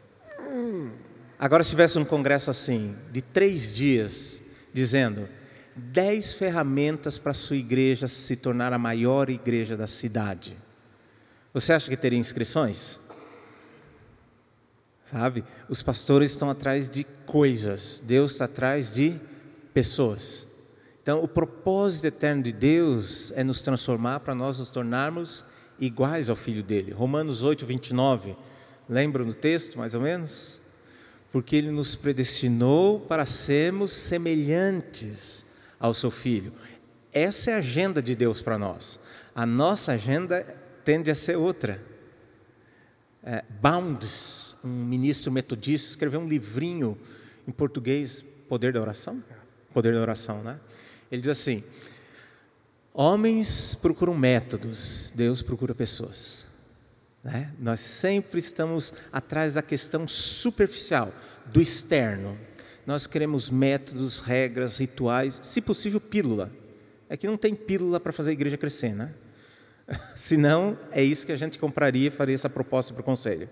Agora, 1.37 1.63
se 1.63 1.71
tivesse 1.71 1.97
um 1.97 2.05
congresso 2.05 2.49
assim, 2.49 2.95
de 3.11 3.21
três 3.21 3.75
dias, 3.75 4.41
dizendo 4.73 5.27
dez 5.75 6.31
ferramentas 6.31 7.17
para 7.17 7.31
a 7.31 7.35
sua 7.35 7.57
igreja 7.57 8.07
se 8.07 8.35
tornar 8.35 8.71
a 8.71 8.77
maior 8.77 9.29
igreja 9.29 9.75
da 9.75 9.87
cidade, 9.87 10.55
você 11.53 11.73
acha 11.73 11.89
que 11.89 11.97
teria 11.97 12.17
inscrições? 12.17 12.99
Sabe? 15.05 15.43
Os 15.69 15.81
pastores 15.81 16.31
estão 16.31 16.49
atrás 16.49 16.89
de 16.89 17.03
coisas, 17.25 18.01
Deus 18.05 18.33
está 18.33 18.45
atrás 18.45 18.93
de 18.93 19.19
pessoas. 19.73 20.47
Então, 21.01 21.21
o 21.23 21.27
propósito 21.27 22.05
eterno 22.05 22.41
de 22.43 22.51
Deus 22.51 23.31
é 23.35 23.43
nos 23.43 23.61
transformar 23.61 24.21
para 24.21 24.33
nós 24.33 24.59
nos 24.59 24.69
tornarmos 24.69 25.43
iguais 25.79 26.29
ao 26.29 26.35
Filho 26.35 26.63
dele. 26.63 26.93
Romanos 26.93 27.43
8, 27.43 27.65
29. 27.65 28.35
Lembram 28.87 29.25
do 29.25 29.33
texto, 29.33 29.77
mais 29.77 29.93
ou 29.93 30.01
menos? 30.01 30.61
porque 31.33 31.55
Ele 31.55 31.71
nos 31.71 31.95
predestinou 31.95 32.99
para 32.99 33.25
sermos 33.25 33.91
semelhantes 33.91 35.43
ao 35.79 35.91
Seu 35.91 36.11
Filho. 36.11 36.53
Essa 37.11 37.49
é 37.49 37.53
a 37.55 37.57
agenda 37.57 38.03
de 38.03 38.15
Deus 38.15 38.39
para 38.39 38.59
nós. 38.59 38.99
A 39.33 39.43
nossa 39.43 39.93
agenda 39.93 40.45
tende 40.85 41.09
a 41.09 41.15
ser 41.15 41.35
outra. 41.35 41.81
É, 43.23 43.43
Bounds, 43.61 44.57
um 44.63 44.67
ministro 44.67 45.31
metodista, 45.31 45.89
escreveu 45.89 46.19
um 46.19 46.27
livrinho 46.27 46.97
em 47.47 47.51
português, 47.51 48.23
Poder 48.49 48.73
da 48.73 48.81
Oração? 48.81 49.23
Poder 49.73 49.93
da 49.93 50.01
Oração, 50.01 50.43
né? 50.43 50.59
Ele 51.11 51.21
diz 51.21 51.29
assim: 51.29 51.63
Homens 52.93 53.75
procuram 53.75 54.13
métodos, 54.13 55.11
Deus 55.15 55.41
procura 55.41 55.73
pessoas. 55.73 56.45
Né? 57.23 57.51
Nós 57.57 57.79
sempre 57.79 58.37
estamos 58.39 58.93
atrás 59.11 59.53
da 59.53 59.61
questão 59.61 60.07
superficial, 60.07 61.11
do 61.45 61.61
externo. 61.61 62.37
Nós 62.85 63.07
queremos 63.07 63.49
métodos, 63.49 64.19
regras, 64.19 64.77
rituais, 64.77 65.39
se 65.41 65.61
possível, 65.61 66.01
pílula. 66.01 66.51
É 67.07 67.15
que 67.15 67.25
não 67.25 67.37
tem 67.37 67.55
pílula 67.55 67.99
para 67.99 68.11
fazer 68.11 68.31
a 68.31 68.33
igreja 68.33 68.57
crescer, 68.57 68.93
né? 68.93 69.13
Senão, 70.15 70.77
é 70.91 71.03
isso 71.03 71.25
que 71.25 71.31
a 71.31 71.37
gente 71.37 71.59
compraria 71.59 72.07
e 72.07 72.11
faria 72.11 72.35
essa 72.35 72.49
proposta 72.49 72.93
para 72.93 73.01
o 73.01 73.03
conselho. 73.03 73.49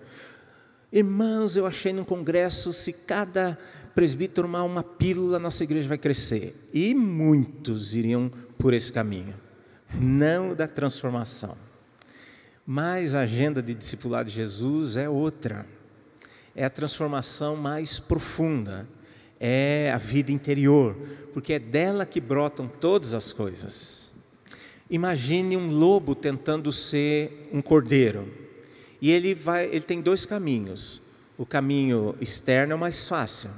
Irmãos, 0.92 1.56
eu 1.56 1.66
achei 1.66 1.92
num 1.92 2.04
congresso, 2.04 2.72
se 2.72 2.92
cada 2.92 3.58
presbítero 3.94 4.46
tomar 4.46 4.64
uma 4.64 4.82
pílula, 4.82 5.38
nossa 5.38 5.64
igreja 5.64 5.88
vai 5.88 5.98
crescer. 5.98 6.54
E 6.72 6.94
muitos 6.94 7.94
iriam 7.94 8.30
por 8.58 8.74
esse 8.74 8.92
caminho, 8.92 9.34
não 9.94 10.54
da 10.54 10.68
transformação. 10.68 11.56
Mas 12.66 13.14
a 13.14 13.20
agenda 13.20 13.62
de 13.62 13.74
discipulado 13.74 14.28
de 14.28 14.36
Jesus 14.36 14.96
é 14.96 15.08
outra. 15.08 15.66
É 16.54 16.64
a 16.64 16.70
transformação 16.70 17.56
mais 17.56 17.98
profunda, 17.98 18.86
é 19.40 19.90
a 19.92 19.98
vida 19.98 20.30
interior, 20.30 20.94
porque 21.32 21.54
é 21.54 21.58
dela 21.58 22.04
que 22.04 22.20
brotam 22.20 22.68
todas 22.68 23.14
as 23.14 23.32
coisas. 23.32 24.11
Imagine 24.92 25.56
um 25.56 25.70
lobo 25.70 26.14
tentando 26.14 26.70
ser 26.70 27.48
um 27.50 27.62
cordeiro. 27.62 28.28
E 29.00 29.10
ele 29.10 29.34
vai, 29.34 29.64
ele 29.64 29.80
tem 29.80 30.02
dois 30.02 30.26
caminhos. 30.26 31.00
O 31.38 31.46
caminho 31.46 32.14
externo 32.20 32.74
é 32.74 32.76
o 32.76 32.78
mais 32.78 33.08
fácil, 33.08 33.48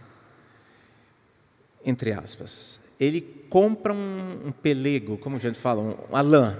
entre 1.84 2.12
aspas. 2.12 2.78
Ele 3.00 3.20
compra 3.50 3.92
um, 3.92 4.46
um 4.46 4.52
pelego, 4.52 5.18
como 5.18 5.36
a 5.36 5.40
gente 5.40 5.58
fala, 5.58 5.82
um, 5.82 5.96
uma 6.08 6.20
lã. 6.20 6.56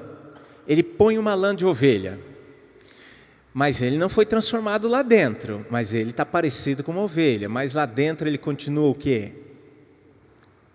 Ele 0.67 0.83
põe 0.83 1.19
uma 1.19 1.37
lã 1.37 1.55
de 1.55 1.65
ovelha. 1.65 2.19
Mas 3.53 3.81
ele 3.81 3.97
não 3.97 4.09
foi 4.09 4.27
transformado 4.27 4.89
lá 4.89 5.03
dentro, 5.03 5.65
mas 5.71 5.95
ele 5.95 6.11
está 6.11 6.27
parecido 6.27 6.83
com 6.83 6.91
uma 6.91 7.03
ovelha. 7.03 7.49
Mas 7.49 7.75
lá 7.75 7.87
dentro 7.87 8.27
ele 8.27 8.39
continua 8.39 8.91
o 8.91 8.95
quê? 8.95 9.35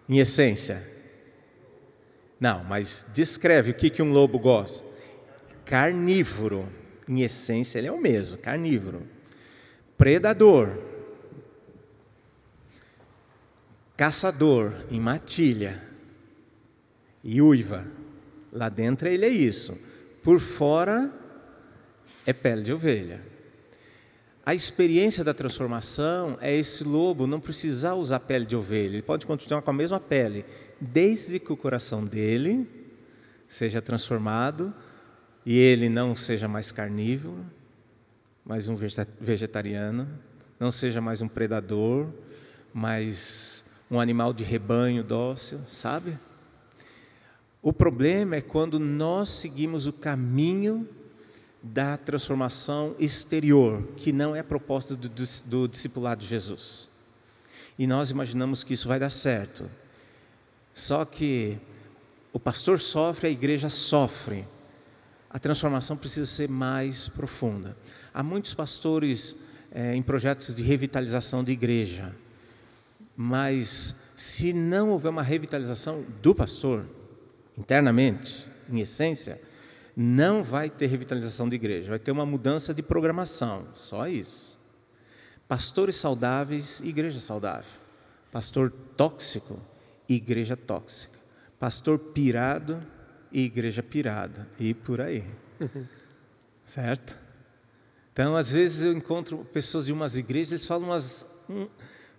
Em 0.07 0.19
essência, 0.19 0.88
não, 2.39 2.63
mas 2.63 3.05
descreve 3.13 3.71
o 3.71 3.73
que, 3.73 3.89
que 3.89 4.01
um 4.01 4.11
lobo 4.11 4.39
gosta. 4.39 4.85
Carnívoro. 5.65 6.67
Em 7.07 7.21
essência, 7.21 7.79
ele 7.79 7.87
é 7.87 7.91
o 7.91 7.99
mesmo, 7.99 8.37
carnívoro. 8.37 9.01
Predador. 9.97 10.77
Caçador, 13.97 14.85
em 14.89 14.99
matilha. 14.99 15.81
E 17.23 17.41
uiva. 17.41 17.85
Lá 18.51 18.69
dentro 18.69 19.07
ele 19.07 19.25
é 19.25 19.29
isso. 19.29 19.77
Por 20.23 20.39
fora 20.39 21.11
é 22.25 22.31
pele 22.31 22.63
de 22.63 22.71
ovelha. 22.71 23.28
A 24.49 24.55
experiência 24.55 25.23
da 25.23 25.31
transformação 25.31 26.35
é 26.41 26.51
esse 26.55 26.83
lobo 26.83 27.27
não 27.27 27.39
precisar 27.39 27.93
usar 27.93 28.19
pele 28.21 28.47
de 28.47 28.55
ovelha, 28.55 28.95
ele 28.95 29.03
pode 29.03 29.27
continuar 29.27 29.61
com 29.61 29.69
a 29.69 29.73
mesma 29.73 29.99
pele, 29.99 30.43
desde 30.81 31.39
que 31.39 31.53
o 31.53 31.55
coração 31.55 32.03
dele 32.03 32.67
seja 33.47 33.79
transformado 33.79 34.73
e 35.45 35.55
ele 35.55 35.87
não 35.87 36.15
seja 36.15 36.47
mais 36.47 36.71
carnívoro, 36.71 37.45
mais 38.43 38.67
um 38.67 38.75
vegetariano, 39.21 40.07
não 40.59 40.71
seja 40.71 40.99
mais 40.99 41.21
um 41.21 41.27
predador, 41.27 42.07
mais 42.73 43.63
um 43.91 43.99
animal 43.99 44.33
de 44.33 44.43
rebanho 44.43 45.03
dócil, 45.03 45.59
sabe? 45.67 46.17
O 47.61 47.71
problema 47.71 48.37
é 48.37 48.41
quando 48.41 48.79
nós 48.79 49.29
seguimos 49.29 49.85
o 49.85 49.93
caminho 49.93 50.89
da 51.61 51.97
transformação 51.97 52.95
exterior, 52.99 53.83
que 53.97 54.13
não 54.13 54.35
é 54.35 54.41
proposta 54.41 54.95
do, 54.95 55.09
do, 55.09 55.23
do 55.45 55.67
discipulado 55.67 56.21
de 56.21 56.27
Jesus. 56.27 56.89
E 57.77 57.85
nós 57.85 58.09
imaginamos 58.09 58.63
que 58.63 58.73
isso 58.73 58.87
vai 58.87 58.99
dar 58.99 59.09
certo. 59.09 59.69
Só 60.73 61.03
que 61.03 61.57
o 62.31 62.39
pastor 62.39 62.79
sofre, 62.79 63.27
a 63.27 63.31
igreja 63.31 63.69
sofre. 63.69 64.45
A 65.29 65.37
transformação 65.37 65.95
precisa 65.95 66.25
ser 66.25 66.49
mais 66.49 67.07
profunda. 67.07 67.75
Há 68.13 68.23
muitos 68.23 68.53
pastores 68.53 69.35
é, 69.71 69.95
em 69.95 70.01
projetos 70.01 70.55
de 70.55 70.63
revitalização 70.63 71.43
de 71.43 71.51
igreja, 71.51 72.15
mas 73.15 73.95
se 74.15 74.51
não 74.53 74.89
houver 74.91 75.09
uma 75.09 75.21
revitalização 75.21 76.03
do 76.21 76.33
pastor, 76.33 76.83
internamente, 77.57 78.45
em 78.69 78.79
essência, 78.79 79.39
não 80.01 80.41
vai 80.41 80.69
ter 80.69 80.87
revitalização 80.87 81.49
de 81.49 81.55
igreja, 81.55 81.89
vai 81.89 81.99
ter 81.99 82.11
uma 82.11 82.25
mudança 82.25 82.73
de 82.73 82.81
programação, 82.81 83.67
só 83.75 84.07
isso. 84.07 84.57
Pastores 85.45 85.97
saudáveis, 85.97 86.79
igreja 86.79 87.19
saudável. 87.19 87.69
Pastor 88.31 88.71
tóxico, 88.95 89.59
igreja 90.07 90.55
tóxica. 90.55 91.19
Pastor 91.59 91.99
pirado 91.99 92.81
igreja 93.31 93.83
pirada. 93.83 94.47
E 94.57 94.73
por 94.73 95.01
aí. 95.01 95.25
certo? 96.63 97.17
Então, 98.13 98.37
às 98.37 98.51
vezes 98.51 98.83
eu 98.83 98.93
encontro 98.93 99.45
pessoas 99.51 99.85
de 99.85 99.91
umas 99.91 100.15
igrejas, 100.15 100.53
eles 100.53 100.65
falam 100.65 100.89
umas, 100.89 101.27
um, 101.49 101.67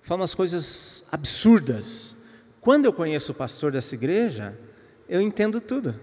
falam 0.02 0.20
umas 0.20 0.34
coisas 0.34 1.06
absurdas. 1.10 2.14
Quando 2.60 2.84
eu 2.84 2.92
conheço 2.92 3.32
o 3.32 3.34
pastor 3.34 3.72
dessa 3.72 3.94
igreja, 3.94 4.54
eu 5.08 5.22
entendo 5.22 5.62
tudo. 5.62 5.98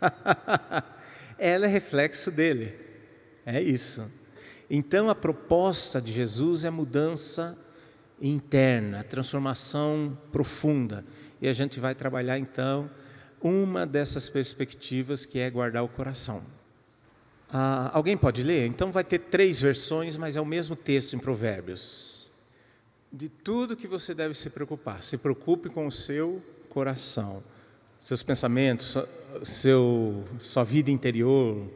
Ela 1.38 1.66
é 1.66 1.68
reflexo 1.68 2.30
dele. 2.30 2.74
É 3.46 3.62
isso. 3.62 4.10
Então, 4.68 5.08
a 5.08 5.14
proposta 5.14 6.00
de 6.00 6.12
Jesus 6.12 6.64
é 6.64 6.70
mudança 6.70 7.56
interna, 8.20 9.04
transformação 9.04 10.18
profunda. 10.32 11.04
E 11.40 11.48
a 11.48 11.52
gente 11.52 11.80
vai 11.80 11.94
trabalhar 11.94 12.38
então 12.38 12.90
uma 13.40 13.86
dessas 13.86 14.28
perspectivas 14.28 15.24
que 15.24 15.38
é 15.38 15.48
guardar 15.48 15.84
o 15.84 15.88
coração. 15.88 16.42
Ah, 17.50 17.90
alguém 17.94 18.16
pode 18.16 18.42
ler? 18.42 18.66
Então 18.66 18.92
vai 18.92 19.04
ter 19.04 19.18
três 19.20 19.60
versões, 19.60 20.16
mas 20.16 20.36
é 20.36 20.40
o 20.40 20.46
mesmo 20.46 20.76
texto 20.76 21.14
em 21.14 21.18
Provérbios. 21.18 22.28
De 23.10 23.28
tudo 23.28 23.76
que 23.76 23.86
você 23.86 24.12
deve 24.12 24.34
se 24.34 24.50
preocupar, 24.50 25.02
se 25.02 25.16
preocupe 25.16 25.70
com 25.70 25.86
o 25.86 25.92
seu 25.92 26.42
coração, 26.68 27.42
seus 28.00 28.22
pensamentos, 28.22 28.96
seu, 29.42 30.24
sua 30.38 30.64
vida 30.64 30.90
interior. 30.90 31.68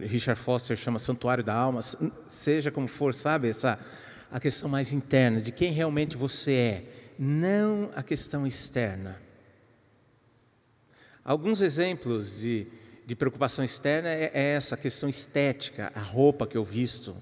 Richard 0.00 0.40
Foster 0.40 0.76
chama 0.76 0.98
santuário 0.98 1.42
da 1.42 1.54
alma, 1.54 1.80
seja 2.28 2.70
como 2.70 2.86
for, 2.86 3.14
sabe 3.14 3.48
essa 3.48 3.78
a 4.30 4.40
questão 4.40 4.68
mais 4.68 4.94
interna, 4.94 5.40
de 5.40 5.52
quem 5.52 5.70
realmente 5.70 6.16
você 6.16 6.52
é, 6.52 6.84
não 7.18 7.90
a 7.94 8.02
questão 8.02 8.46
externa. 8.46 9.20
Alguns 11.22 11.60
exemplos 11.60 12.40
de, 12.40 12.66
de 13.06 13.14
preocupação 13.14 13.62
externa 13.62 14.08
é, 14.08 14.30
é 14.32 14.54
essa 14.54 14.74
questão 14.74 15.06
estética, 15.06 15.92
a 15.94 16.00
roupa 16.00 16.46
que 16.46 16.56
eu 16.56 16.64
visto, 16.64 17.14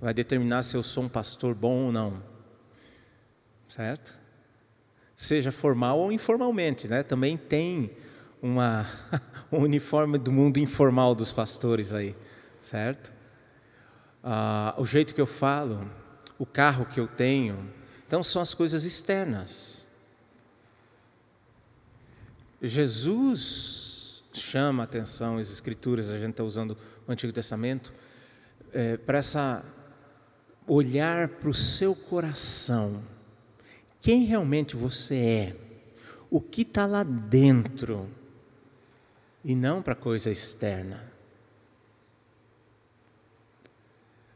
vai 0.00 0.12
determinar 0.12 0.64
se 0.64 0.76
eu 0.76 0.82
sou 0.82 1.04
um 1.04 1.08
pastor 1.08 1.54
bom 1.54 1.86
ou 1.86 1.92
não. 1.92 2.20
Certo? 3.68 4.17
Seja 5.18 5.50
formal 5.50 5.98
ou 5.98 6.12
informalmente, 6.12 6.86
né? 6.86 7.02
Também 7.02 7.36
tem 7.36 7.90
uma, 8.40 8.86
um 9.50 9.58
uniforme 9.58 10.16
do 10.16 10.30
mundo 10.30 10.58
informal 10.58 11.12
dos 11.12 11.32
pastores 11.32 11.92
aí, 11.92 12.14
certo? 12.60 13.12
Ah, 14.22 14.76
o 14.78 14.84
jeito 14.86 15.12
que 15.12 15.20
eu 15.20 15.26
falo, 15.26 15.90
o 16.38 16.46
carro 16.46 16.86
que 16.86 17.00
eu 17.00 17.08
tenho. 17.08 17.68
Então, 18.06 18.22
são 18.22 18.40
as 18.40 18.54
coisas 18.54 18.84
externas. 18.84 19.88
Jesus 22.62 24.22
chama 24.32 24.84
a 24.84 24.84
atenção, 24.84 25.38
as 25.38 25.50
Escrituras, 25.50 26.10
a 26.10 26.18
gente 26.18 26.30
está 26.30 26.44
usando 26.44 26.78
o 27.08 27.10
Antigo 27.10 27.32
Testamento, 27.32 27.92
é, 28.72 28.96
para 28.96 29.18
essa 29.18 29.64
olhar 30.64 31.26
para 31.26 31.48
o 31.48 31.54
seu 31.54 31.92
coração. 31.92 33.17
Quem 34.00 34.24
realmente 34.24 34.76
você 34.76 35.16
é? 35.16 35.56
O 36.30 36.40
que 36.40 36.62
está 36.62 36.86
lá 36.86 37.02
dentro? 37.02 38.08
E 39.44 39.54
não 39.54 39.82
para 39.82 39.94
coisa 39.94 40.30
externa. 40.30 41.12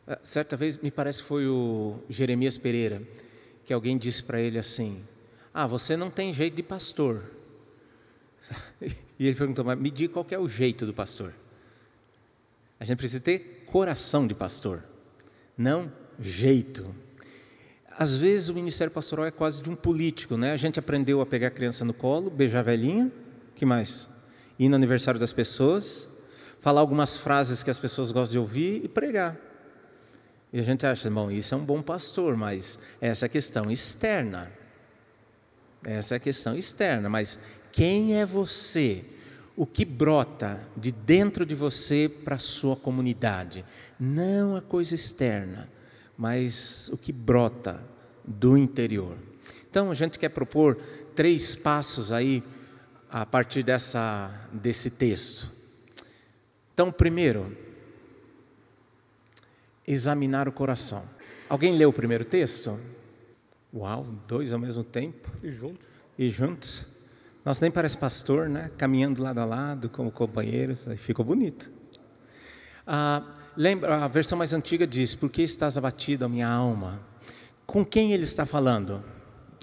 Ah, 0.06 0.18
certa 0.22 0.56
vez, 0.56 0.78
me 0.78 0.90
parece 0.90 1.22
que 1.22 1.28
foi 1.28 1.46
o 1.46 2.00
Jeremias 2.08 2.58
Pereira, 2.58 3.02
que 3.64 3.72
alguém 3.72 3.96
disse 3.96 4.22
para 4.22 4.40
ele 4.40 4.58
assim: 4.58 5.02
Ah, 5.54 5.66
você 5.66 5.96
não 5.96 6.10
tem 6.10 6.32
jeito 6.32 6.54
de 6.54 6.62
pastor. 6.62 7.22
E 9.18 9.26
ele 9.28 9.36
perguntou: 9.36 9.64
Mas 9.64 9.78
me 9.78 9.88
diga 9.88 10.12
qual 10.12 10.26
é 10.30 10.38
o 10.38 10.48
jeito 10.48 10.84
do 10.84 10.92
pastor. 10.92 11.32
A 12.80 12.84
gente 12.84 12.98
precisa 12.98 13.22
ter 13.22 13.62
coração 13.66 14.26
de 14.26 14.34
pastor, 14.34 14.82
não 15.56 15.92
jeito. 16.18 16.92
Às 17.98 18.16
vezes 18.16 18.48
o 18.48 18.54
ministério 18.54 18.92
pastoral 18.92 19.26
é 19.26 19.30
quase 19.30 19.62
de 19.62 19.70
um 19.70 19.76
político, 19.76 20.36
né? 20.36 20.52
A 20.52 20.56
gente 20.56 20.78
aprendeu 20.78 21.20
a 21.20 21.26
pegar 21.26 21.48
a 21.48 21.50
criança 21.50 21.84
no 21.84 21.92
colo, 21.92 22.30
beijar 22.30 22.60
a 22.60 22.62
velhinha, 22.62 23.10
que 23.54 23.64
mais? 23.64 24.08
Ir 24.58 24.68
no 24.68 24.76
aniversário 24.76 25.20
das 25.20 25.32
pessoas, 25.32 26.08
falar 26.60 26.80
algumas 26.80 27.16
frases 27.16 27.62
que 27.62 27.70
as 27.70 27.78
pessoas 27.78 28.10
gostam 28.10 28.32
de 28.32 28.38
ouvir 28.38 28.84
e 28.84 28.88
pregar. 28.88 29.36
E 30.52 30.60
a 30.60 30.62
gente 30.62 30.86
acha, 30.86 31.10
bom, 31.10 31.30
isso 31.30 31.54
é 31.54 31.56
um 31.56 31.64
bom 31.64 31.80
pastor, 31.82 32.36
mas 32.36 32.78
essa 33.00 33.24
é 33.24 33.26
a 33.26 33.30
questão 33.30 33.70
externa. 33.70 34.52
Essa 35.84 36.14
é 36.14 36.16
a 36.16 36.20
questão 36.20 36.56
externa, 36.56 37.08
mas 37.08 37.38
quem 37.72 38.20
é 38.20 38.26
você? 38.26 39.04
o 39.56 39.66
que 39.66 39.84
brota 39.84 40.66
de 40.76 40.90
dentro 40.90 41.44
de 41.44 41.54
você 41.54 42.10
para 42.24 42.36
a 42.36 42.38
sua 42.38 42.74
comunidade. 42.74 43.64
Não 43.98 44.56
a 44.56 44.62
coisa 44.62 44.94
externa, 44.94 45.68
mas 46.22 46.88
o 46.92 46.96
que 46.96 47.10
brota 47.10 47.82
do 48.24 48.56
interior. 48.56 49.16
Então 49.68 49.90
a 49.90 49.94
gente 49.94 50.20
quer 50.20 50.28
propor 50.28 50.76
três 51.16 51.56
passos 51.56 52.12
aí 52.12 52.44
a 53.10 53.26
partir 53.26 53.64
dessa, 53.64 54.30
desse 54.52 54.88
texto. 54.88 55.50
Então, 56.72 56.92
primeiro, 56.92 57.56
examinar 59.84 60.46
o 60.46 60.52
coração. 60.52 61.02
Alguém 61.48 61.76
leu 61.76 61.88
o 61.88 61.92
primeiro 61.92 62.24
texto? 62.24 62.78
Uau, 63.74 64.06
dois 64.28 64.52
ao 64.52 64.60
mesmo 64.60 64.84
tempo. 64.84 65.28
E 65.42 65.50
juntos. 65.50 65.88
E 66.16 66.30
juntos. 66.30 66.86
Nossa, 67.44 67.64
nem 67.64 67.72
parece 67.72 67.98
pastor, 67.98 68.48
né? 68.48 68.70
Caminhando 68.78 69.20
lado 69.20 69.40
a 69.40 69.44
lado, 69.44 69.88
como 69.88 70.12
companheiros, 70.12 70.86
aí 70.86 70.96
ficou 70.96 71.24
bonito. 71.24 71.68
Ah, 72.86 73.41
lembra, 73.56 74.04
a 74.04 74.08
versão 74.08 74.36
mais 74.36 74.52
antiga 74.52 74.86
diz: 74.86 75.14
Por 75.14 75.30
que 75.30 75.42
estás 75.42 75.76
abatido, 75.76 76.28
minha 76.28 76.48
alma? 76.48 77.00
Com 77.66 77.84
quem 77.84 78.12
ele 78.12 78.24
está 78.24 78.44
falando? 78.44 79.02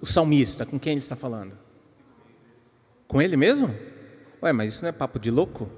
O 0.01 0.05
salmista, 0.05 0.65
com 0.65 0.79
quem 0.79 0.93
ele 0.93 0.99
está 0.99 1.15
falando? 1.15 1.57
Com 3.07 3.21
ele 3.21 3.35
mesmo? 3.35 3.75
Ué, 4.41 4.53
mas 4.53 4.73
isso 4.73 4.83
não 4.83 4.89
é 4.89 4.93
papo 4.93 5.19
de 5.19 5.29
louco? 5.29 5.69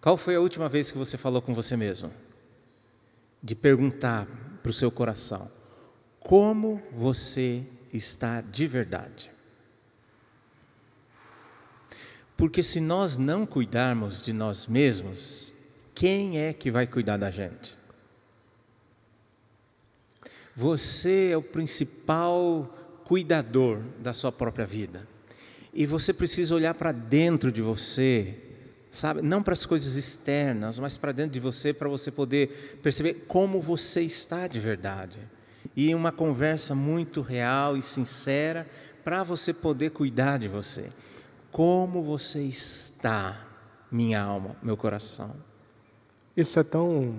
Qual 0.00 0.16
foi 0.16 0.34
a 0.34 0.40
última 0.40 0.68
vez 0.68 0.90
que 0.90 0.98
você 0.98 1.16
falou 1.16 1.42
com 1.42 1.54
você 1.54 1.76
mesmo? 1.76 2.10
De 3.42 3.54
perguntar 3.54 4.26
para 4.62 4.70
o 4.70 4.74
seu 4.74 4.90
coração: 4.90 5.50
como 6.18 6.82
você 6.92 7.64
está 7.92 8.40
de 8.40 8.66
verdade? 8.66 9.30
Porque 12.36 12.62
se 12.62 12.80
nós 12.80 13.18
não 13.18 13.44
cuidarmos 13.44 14.22
de 14.22 14.32
nós 14.32 14.66
mesmos, 14.66 15.52
quem 16.00 16.38
é 16.38 16.54
que 16.54 16.70
vai 16.70 16.86
cuidar 16.86 17.18
da 17.18 17.30
gente? 17.30 17.76
Você 20.56 21.28
é 21.30 21.36
o 21.36 21.42
principal 21.42 22.74
cuidador 23.04 23.82
da 23.98 24.14
sua 24.14 24.32
própria 24.32 24.64
vida. 24.64 25.06
E 25.74 25.84
você 25.84 26.14
precisa 26.14 26.54
olhar 26.54 26.72
para 26.72 26.90
dentro 26.90 27.52
de 27.52 27.60
você, 27.60 28.34
sabe? 28.90 29.20
Não 29.20 29.42
para 29.42 29.52
as 29.52 29.66
coisas 29.66 29.94
externas, 29.94 30.78
mas 30.78 30.96
para 30.96 31.12
dentro 31.12 31.32
de 31.32 31.40
você, 31.40 31.70
para 31.70 31.86
você 31.86 32.10
poder 32.10 32.78
perceber 32.82 33.26
como 33.28 33.60
você 33.60 34.00
está 34.00 34.46
de 34.46 34.58
verdade. 34.58 35.18
E 35.76 35.94
uma 35.94 36.10
conversa 36.10 36.74
muito 36.74 37.20
real 37.20 37.76
e 37.76 37.82
sincera 37.82 38.66
para 39.04 39.22
você 39.22 39.52
poder 39.52 39.90
cuidar 39.90 40.38
de 40.38 40.48
você. 40.48 40.90
Como 41.52 42.02
você 42.02 42.42
está, 42.42 43.46
minha 43.92 44.22
alma, 44.22 44.56
meu 44.62 44.78
coração? 44.78 45.49
Isso 46.36 46.60
é 46.60 46.62
tão 46.62 47.18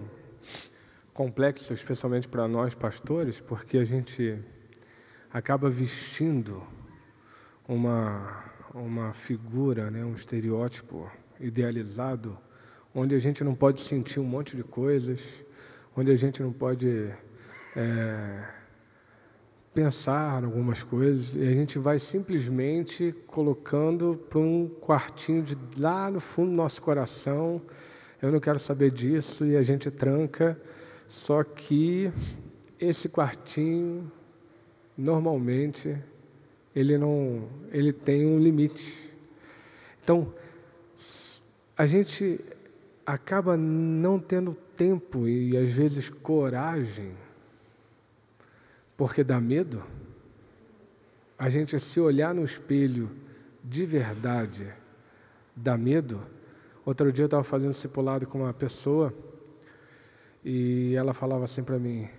complexo, 1.13 1.73
especialmente 1.73 2.29
para 2.29 2.47
nós 2.47 2.73
pastores, 2.73 3.41
porque 3.41 3.77
a 3.77 3.83
gente 3.83 4.39
acaba 5.29 5.69
vestindo 5.69 6.63
uma, 7.67 8.43
uma 8.73 9.13
figura, 9.13 9.91
né, 9.91 10.05
um 10.05 10.15
estereótipo 10.15 11.11
idealizado, 11.41 12.37
onde 12.95 13.13
a 13.13 13.19
gente 13.19 13.43
não 13.43 13.53
pode 13.53 13.81
sentir 13.81 14.21
um 14.21 14.23
monte 14.23 14.55
de 14.55 14.63
coisas, 14.63 15.19
onde 15.95 16.09
a 16.09 16.15
gente 16.15 16.41
não 16.41 16.53
pode 16.53 17.13
é, 17.75 18.45
pensar 19.73 20.41
algumas 20.41 20.83
coisas 20.83 21.35
e 21.35 21.41
a 21.41 21.51
gente 21.51 21.77
vai 21.77 21.99
simplesmente 21.99 23.13
colocando 23.27 24.15
para 24.29 24.39
um 24.39 24.69
quartinho 24.69 25.43
de 25.43 25.57
lá 25.77 26.09
no 26.09 26.21
fundo 26.21 26.51
do 26.51 26.55
nosso 26.55 26.81
coração. 26.81 27.61
Eu 28.21 28.31
não 28.31 28.39
quero 28.39 28.59
saber 28.59 28.91
disso 28.91 29.45
e 29.45 29.57
a 29.57 29.63
gente 29.63 29.89
tranca. 29.89 30.59
Só 31.07 31.43
que 31.43 32.11
esse 32.79 33.09
quartinho 33.09 34.11
normalmente 34.97 35.97
ele 36.75 36.97
não, 36.97 37.49
ele 37.71 37.91
tem 37.91 38.25
um 38.25 38.39
limite. 38.39 39.11
Então 40.03 40.33
a 41.75 41.85
gente 41.85 42.39
acaba 43.05 43.57
não 43.57 44.19
tendo 44.19 44.53
tempo 44.75 45.27
e 45.27 45.57
às 45.57 45.71
vezes 45.71 46.09
coragem 46.09 47.13
porque 48.95 49.23
dá 49.23 49.41
medo, 49.41 49.83
a 51.35 51.49
gente 51.49 51.79
se 51.79 51.99
olhar 51.99 52.35
no 52.35 52.43
espelho 52.43 53.09
de 53.63 53.83
verdade 53.83 54.71
dá 55.55 55.75
medo. 55.75 56.21
Outro 56.83 57.11
dia 57.11 57.23
eu 57.23 57.27
estava 57.27 57.43
fazendo 57.43 57.71
discipulado 57.71 58.25
com 58.25 58.39
uma 58.39 58.53
pessoa 58.53 59.13
e 60.43 60.95
ela 60.95 61.13
falava 61.13 61.45
assim 61.45 61.63
para 61.63 61.77
mim, 61.77 62.09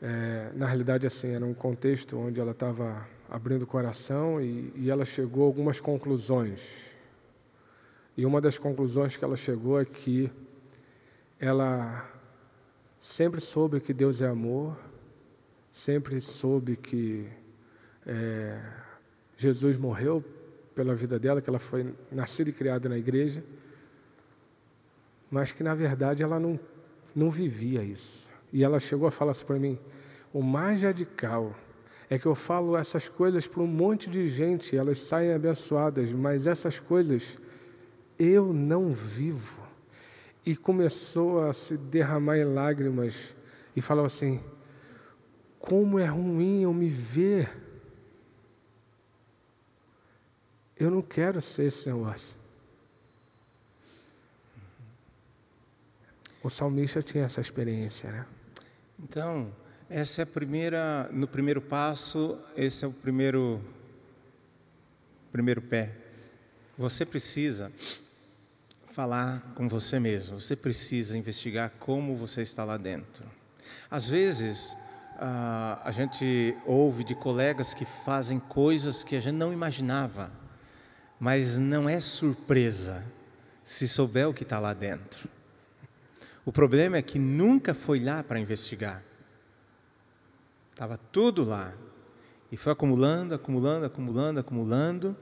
é, 0.00 0.52
na 0.54 0.64
realidade 0.64 1.08
assim, 1.08 1.30
era 1.30 1.44
um 1.44 1.52
contexto 1.52 2.16
onde 2.16 2.40
ela 2.40 2.52
estava 2.52 3.04
abrindo 3.28 3.62
o 3.62 3.66
coração 3.66 4.40
e, 4.40 4.72
e 4.76 4.88
ela 4.88 5.04
chegou 5.04 5.42
a 5.42 5.46
algumas 5.46 5.80
conclusões. 5.80 6.92
E 8.16 8.24
uma 8.24 8.40
das 8.40 8.60
conclusões 8.60 9.16
que 9.16 9.24
ela 9.24 9.36
chegou 9.36 9.80
é 9.80 9.84
que 9.84 10.30
ela 11.40 12.08
sempre 13.00 13.40
soube 13.40 13.80
que 13.80 13.92
Deus 13.92 14.22
é 14.22 14.28
amor, 14.28 14.76
sempre 15.72 16.20
soube 16.20 16.76
que 16.76 17.28
é, 18.06 18.62
Jesus 19.36 19.76
morreu 19.76 20.24
pela 20.76 20.94
vida 20.94 21.18
dela, 21.18 21.40
que 21.40 21.48
ela 21.48 21.58
foi 21.58 21.92
nascida 22.12 22.50
e 22.50 22.52
criada 22.52 22.86
na 22.86 22.98
igreja, 22.98 23.42
mas 25.30 25.50
que 25.50 25.62
na 25.62 25.74
verdade 25.74 26.22
ela 26.22 26.38
não, 26.38 26.60
não 27.14 27.30
vivia 27.30 27.82
isso. 27.82 28.28
E 28.52 28.62
ela 28.62 28.78
chegou 28.78 29.08
a 29.08 29.10
falar 29.10 29.32
assim 29.32 29.46
para 29.46 29.58
mim: 29.58 29.78
o 30.32 30.42
mais 30.42 30.82
radical 30.82 31.56
é 32.10 32.18
que 32.18 32.26
eu 32.26 32.34
falo 32.34 32.76
essas 32.76 33.08
coisas 33.08 33.48
para 33.48 33.62
um 33.62 33.66
monte 33.66 34.08
de 34.10 34.28
gente, 34.28 34.76
elas 34.76 34.98
saem 34.98 35.32
abençoadas, 35.32 36.12
mas 36.12 36.46
essas 36.46 36.78
coisas 36.78 37.38
eu 38.18 38.52
não 38.52 38.92
vivo. 38.92 39.64
E 40.44 40.54
começou 40.54 41.42
a 41.42 41.52
se 41.52 41.76
derramar 41.76 42.38
em 42.38 42.44
lágrimas 42.44 43.34
e 43.74 43.80
falou 43.80 44.04
assim: 44.04 44.40
como 45.58 45.98
é 45.98 46.04
ruim 46.04 46.62
eu 46.62 46.74
me 46.74 46.86
ver. 46.86 47.65
Eu 50.78 50.90
não 50.90 51.00
quero 51.00 51.40
ser 51.40 51.64
esse 51.64 51.88
negócio. 51.88 52.36
O 56.42 56.50
salmista 56.50 57.02
tinha 57.02 57.24
essa 57.24 57.40
experiência, 57.40 58.12
né? 58.12 58.26
Então, 58.98 59.50
essa 59.88 60.22
é 60.22 60.24
a 60.24 60.26
primeira, 60.26 61.08
no 61.12 61.26
primeiro 61.26 61.60
passo, 61.60 62.38
esse 62.56 62.84
é 62.84 62.88
o 62.88 62.92
primeiro, 62.92 63.60
primeiro 65.32 65.62
pé. 65.62 65.92
Você 66.76 67.06
precisa 67.06 67.72
falar 68.92 69.40
com 69.54 69.68
você 69.68 69.98
mesmo. 69.98 70.40
Você 70.40 70.54
precisa 70.54 71.16
investigar 71.16 71.70
como 71.80 72.16
você 72.16 72.42
está 72.42 72.64
lá 72.64 72.76
dentro. 72.76 73.24
Às 73.90 74.08
vezes, 74.08 74.76
a 75.18 75.90
gente 75.90 76.56
ouve 76.66 77.02
de 77.02 77.14
colegas 77.14 77.74
que 77.74 77.84
fazem 77.84 78.38
coisas 78.38 79.02
que 79.02 79.16
a 79.16 79.20
gente 79.20 79.36
não 79.36 79.52
imaginava, 79.52 80.30
mas 81.18 81.58
não 81.58 81.88
é 81.88 81.98
surpresa 82.00 83.04
se 83.64 83.88
souber 83.88 84.28
o 84.28 84.34
que 84.34 84.42
está 84.42 84.58
lá 84.58 84.72
dentro. 84.72 85.28
O 86.44 86.52
problema 86.52 86.96
é 86.96 87.02
que 87.02 87.18
nunca 87.18 87.74
foi 87.74 88.00
lá 88.00 88.22
para 88.22 88.38
investigar. 88.38 89.02
Estava 90.70 90.96
tudo 90.96 91.44
lá. 91.44 91.74
E 92.52 92.56
foi 92.56 92.72
acumulando, 92.72 93.34
acumulando, 93.34 93.86
acumulando, 93.86 94.40
acumulando, 94.40 95.16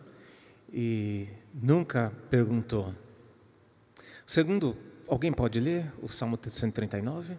e 0.73 1.29
nunca 1.55 2.13
perguntou. 2.29 2.95
Segundo, 4.27 4.77
alguém 5.09 5.33
pode 5.33 5.59
ler 5.59 5.91
o 6.03 6.09
Salmo 6.09 6.39
139? 6.43 7.39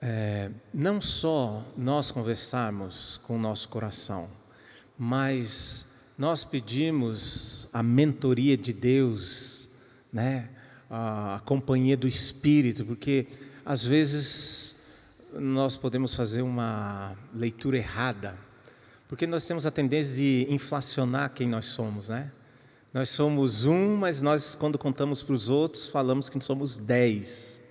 é, 0.00 0.50
não 0.72 1.00
só 1.00 1.62
nós 1.76 2.10
conversarmos 2.10 3.20
com 3.24 3.36
o 3.36 3.38
nosso 3.38 3.68
coração, 3.68 4.28
mas 4.96 5.86
nós 6.20 6.44
pedimos 6.44 7.66
a 7.72 7.82
mentoria 7.82 8.54
de 8.54 8.74
Deus, 8.74 9.70
né? 10.12 10.50
a, 10.90 11.40
companhia 11.46 11.96
do 11.96 12.06
Espírito, 12.06 12.84
porque 12.84 13.26
às 13.64 13.86
vezes 13.86 14.76
nós 15.32 15.78
podemos 15.78 16.14
fazer 16.14 16.42
uma 16.42 17.16
leitura 17.34 17.78
errada, 17.78 18.36
porque 19.08 19.26
nós 19.26 19.46
temos 19.46 19.64
a 19.64 19.70
tendência 19.70 20.16
de 20.16 20.46
inflacionar 20.50 21.32
quem 21.32 21.48
nós 21.48 21.64
somos, 21.64 22.10
né? 22.10 22.30
Nós 22.92 23.08
somos 23.08 23.64
um, 23.64 23.96
mas 23.96 24.20
nós, 24.20 24.54
quando 24.54 24.76
contamos 24.76 25.22
para 25.22 25.34
os 25.34 25.48
outros, 25.48 25.88
falamos 25.88 26.28
que 26.28 26.38
somos 26.44 26.76
dez. 26.76 27.62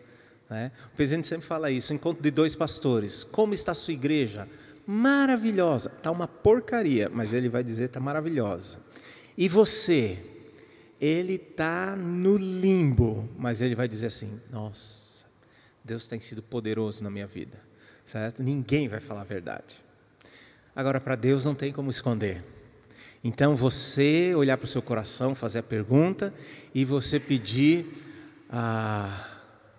Né? 0.49 0.71
O 0.91 0.95
presidente 0.95 1.27
sempre 1.27 1.45
fala 1.45 1.69
isso: 1.69 1.93
encontro 1.93 2.23
de 2.23 2.31
dois 2.31 2.55
pastores. 2.55 3.23
Como 3.23 3.53
está 3.53 3.73
a 3.73 3.75
sua 3.75 3.93
igreja? 3.93 4.47
Maravilhosa. 4.91 5.91
Está 5.95 6.09
uma 6.09 6.27
porcaria, 6.27 7.11
mas 7.13 7.31
ele 7.31 7.47
vai 7.47 7.63
dizer 7.63 7.83
está 7.83 7.99
maravilhosa. 7.99 8.79
E 9.37 9.47
você, 9.47 10.17
ele 10.99 11.35
está 11.35 11.95
no 11.95 12.35
limbo, 12.35 13.29
mas 13.37 13.61
ele 13.61 13.75
vai 13.75 13.87
dizer 13.87 14.07
assim: 14.07 14.41
Nossa, 14.49 15.25
Deus 15.83 16.07
tem 16.07 16.19
sido 16.19 16.41
poderoso 16.41 17.03
na 17.03 17.11
minha 17.11 17.27
vida, 17.27 17.59
certo? 18.03 18.41
Ninguém 18.41 18.87
vai 18.87 18.99
falar 18.99 19.21
a 19.21 19.25
verdade. 19.25 19.77
Agora, 20.75 20.99
para 20.99 21.15
Deus 21.15 21.45
não 21.45 21.53
tem 21.53 21.71
como 21.71 21.91
esconder. 21.91 22.43
Então, 23.23 23.55
você 23.55 24.33
olhar 24.33 24.57
para 24.57 24.65
o 24.65 24.67
seu 24.67 24.81
coração, 24.81 25.35
fazer 25.35 25.59
a 25.59 25.63
pergunta 25.63 26.33
e 26.73 26.83
você 26.83 27.19
pedir 27.19 27.85
a 28.49 29.23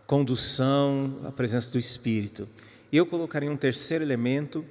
condução, 0.07 1.21
a 1.27 1.33
presença 1.33 1.73
do 1.73 1.81
Espírito. 1.81 2.49
Eu 2.93 3.05
colocaria 3.05 3.51
um 3.51 3.57
terceiro 3.57 4.05
elemento, 4.05 4.65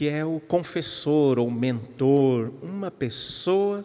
que 0.00 0.08
é 0.08 0.24
o 0.24 0.40
confessor 0.40 1.38
ou 1.38 1.50
mentor, 1.50 2.54
uma 2.62 2.90
pessoa 2.90 3.84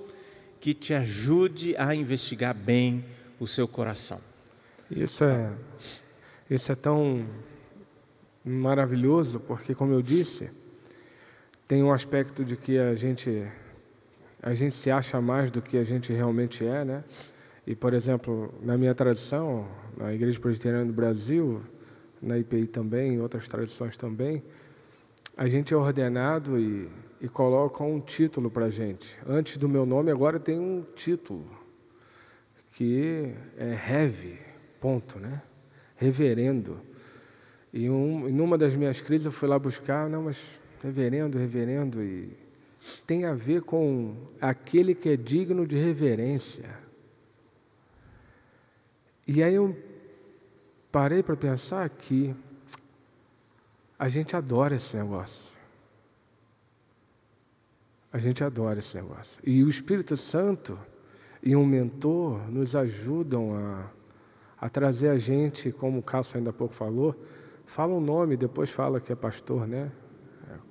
que 0.62 0.74
te 0.74 0.94
ajude 0.94 1.76
a 1.76 1.94
investigar 1.94 2.56
bem 2.56 3.04
o 3.38 3.46
seu 3.46 3.68
coração. 3.68 4.22
Isso 4.90 5.26
é, 5.26 5.52
isso 6.50 6.72
é 6.72 6.76
tão 6.76 7.28
maravilhoso, 8.46 9.42
porque, 9.42 9.76
como 9.76 9.92
eu 9.92 10.02
disse, 10.02 10.50
tem 11.68 11.84
um 11.84 11.92
aspecto 11.92 12.46
de 12.46 12.56
que 12.56 12.78
a 12.78 12.96
gente, 12.96 13.46
a 14.42 14.56
gente 14.56 14.74
se 14.74 14.90
acha 14.90 15.20
mais 15.20 15.52
do 15.52 15.62
que 15.62 15.78
a 15.78 15.84
gente 15.84 16.14
realmente 16.14 16.66
é, 16.66 16.86
né? 16.86 17.04
E, 17.68 17.76
por 17.76 17.94
exemplo, 17.94 18.54
na 18.62 18.78
minha 18.78 18.96
tradição, 18.96 19.68
na 19.98 20.14
Igreja 20.14 20.40
Presbiteriana 20.40 20.86
do 20.86 20.94
Brasil, 20.94 21.62
na 22.22 22.40
IPI 22.40 22.68
também, 22.68 23.16
em 23.16 23.20
outras 23.20 23.50
tradições 23.50 23.98
também, 23.98 24.42
a 25.38 25.48
gente 25.48 25.74
é 25.74 25.78
ordenado 25.78 26.58
e, 26.58 26.90
e 27.20 27.28
coloca 27.28 27.84
um 27.84 28.00
título 28.00 28.50
para 28.50 28.66
a 28.66 28.70
gente. 28.70 29.20
Antes 29.28 29.58
do 29.58 29.68
meu 29.68 29.86
nome, 29.86 30.12
agora 30.12 30.40
tem 30.40 30.60
um 30.60 30.84
título, 30.96 31.50
que 32.72 33.34
é 33.58 33.74
Reve, 33.74 34.40
ponto, 34.80 35.20
né? 35.20 35.42
Reverendo. 35.96 36.80
E 37.74 37.90
um, 37.90 38.28
em 38.30 38.40
uma 38.40 38.58
das 38.58 38.76
minhas 38.76 39.02
crises 39.02 39.26
eu 39.26 39.32
fui 39.32 39.50
lá 39.50 39.60
buscar, 39.60 40.10
não, 40.10 40.24
mas 40.24 40.60
reverendo, 40.82 41.38
reverendo, 41.38 42.02
e 42.02 42.32
tem 43.06 43.26
a 43.26 43.34
ver 43.34 43.62
com 43.64 44.16
aquele 44.40 44.96
que 44.96 45.10
é 45.10 45.18
digno 45.18 45.68
de 45.68 45.78
reverência. 45.78 46.78
E 49.28 49.42
aí 49.42 49.56
eu 49.56 49.76
parei 50.92 51.24
para 51.24 51.36
pensar 51.36 51.90
que 51.90 52.36
a 53.98 54.10
gente 54.10 54.36
adora 54.36 54.76
esse 54.76 54.96
negócio. 54.96 55.56
A 58.12 58.18
gente 58.18 58.44
adora 58.44 58.80
esse 58.80 58.96
negócio. 58.96 59.42
E 59.46 59.64
o 59.64 59.70
Espírito 59.70 60.16
Santo 60.16 60.78
e 61.44 61.56
um 61.56 61.66
mentor 61.66 62.50
nos 62.50 62.76
ajudam 62.76 63.56
a, 63.56 63.92
a 64.58 64.70
trazer 64.70 65.10
a 65.10 65.18
gente, 65.18 65.72
como 65.72 66.00
o 66.00 66.04
Cássio 66.04 66.38
ainda 66.38 66.50
há 66.50 66.54
pouco 66.54 66.74
falou, 66.74 67.16
fala 67.66 67.94
o 67.94 67.98
um 67.98 68.02
nome, 68.02 68.38
depois 68.38 68.70
fala 68.70 69.00
que 69.00 69.12
é 69.12 69.16
pastor, 69.16 69.68
né? 69.68 69.92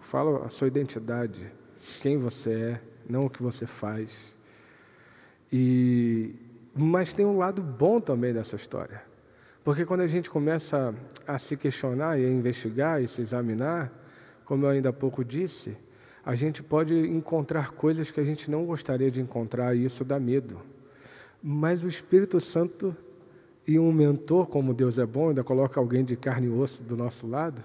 Fala 0.00 0.44
a 0.46 0.48
sua 0.48 0.68
identidade, 0.68 1.52
quem 2.00 2.16
você 2.16 2.52
é, 2.52 2.80
não 3.08 3.26
o 3.26 3.30
que 3.30 3.42
você 3.42 3.66
faz. 3.66 4.34
E, 5.52 6.34
mas 6.74 7.12
tem 7.14 7.24
um 7.24 7.38
lado 7.38 7.62
bom 7.62 8.00
também 8.00 8.32
dessa 8.32 8.56
história. 8.56 9.02
Porque 9.64 9.86
quando 9.86 10.02
a 10.02 10.06
gente 10.06 10.28
começa 10.28 10.94
a 11.26 11.38
se 11.38 11.56
questionar 11.56 12.20
e 12.20 12.26
a 12.26 12.28
investigar 12.28 13.02
e 13.02 13.08
se 13.08 13.22
examinar, 13.22 13.90
como 14.44 14.66
eu 14.66 14.68
ainda 14.68 14.90
há 14.90 14.92
pouco 14.92 15.24
disse, 15.24 15.74
a 16.22 16.34
gente 16.34 16.62
pode 16.62 16.94
encontrar 16.94 17.70
coisas 17.70 18.10
que 18.10 18.20
a 18.20 18.24
gente 18.24 18.50
não 18.50 18.66
gostaria 18.66 19.10
de 19.10 19.22
encontrar 19.22 19.74
e 19.74 19.86
isso 19.86 20.04
dá 20.04 20.20
medo. 20.20 20.60
Mas 21.42 21.82
o 21.82 21.88
Espírito 21.88 22.38
Santo 22.40 22.94
e 23.66 23.78
um 23.78 23.90
mentor, 23.90 24.46
como 24.48 24.74
Deus 24.74 24.98
é 24.98 25.06
bom, 25.06 25.30
ainda 25.30 25.42
coloca 25.42 25.80
alguém 25.80 26.04
de 26.04 26.14
carne 26.14 26.46
e 26.46 26.50
osso 26.50 26.82
do 26.82 26.94
nosso 26.94 27.26
lado, 27.26 27.64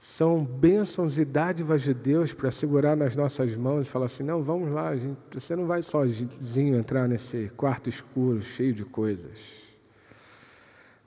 são 0.00 0.44
bênçãos 0.44 1.16
e 1.16 1.24
dádivas 1.24 1.82
de 1.82 1.94
Deus 1.94 2.34
para 2.34 2.50
segurar 2.50 2.96
nas 2.96 3.14
nossas 3.14 3.56
mãos 3.56 3.86
e 3.86 3.90
falar 3.90 4.06
assim: 4.06 4.24
não, 4.24 4.42
vamos 4.42 4.70
lá, 4.72 4.96
gente, 4.96 5.16
você 5.32 5.54
não 5.54 5.66
vai 5.66 5.82
sozinho 5.82 6.76
entrar 6.76 7.06
nesse 7.08 7.50
quarto 7.56 7.88
escuro 7.88 8.42
cheio 8.42 8.72
de 8.72 8.84
coisas 8.84 9.67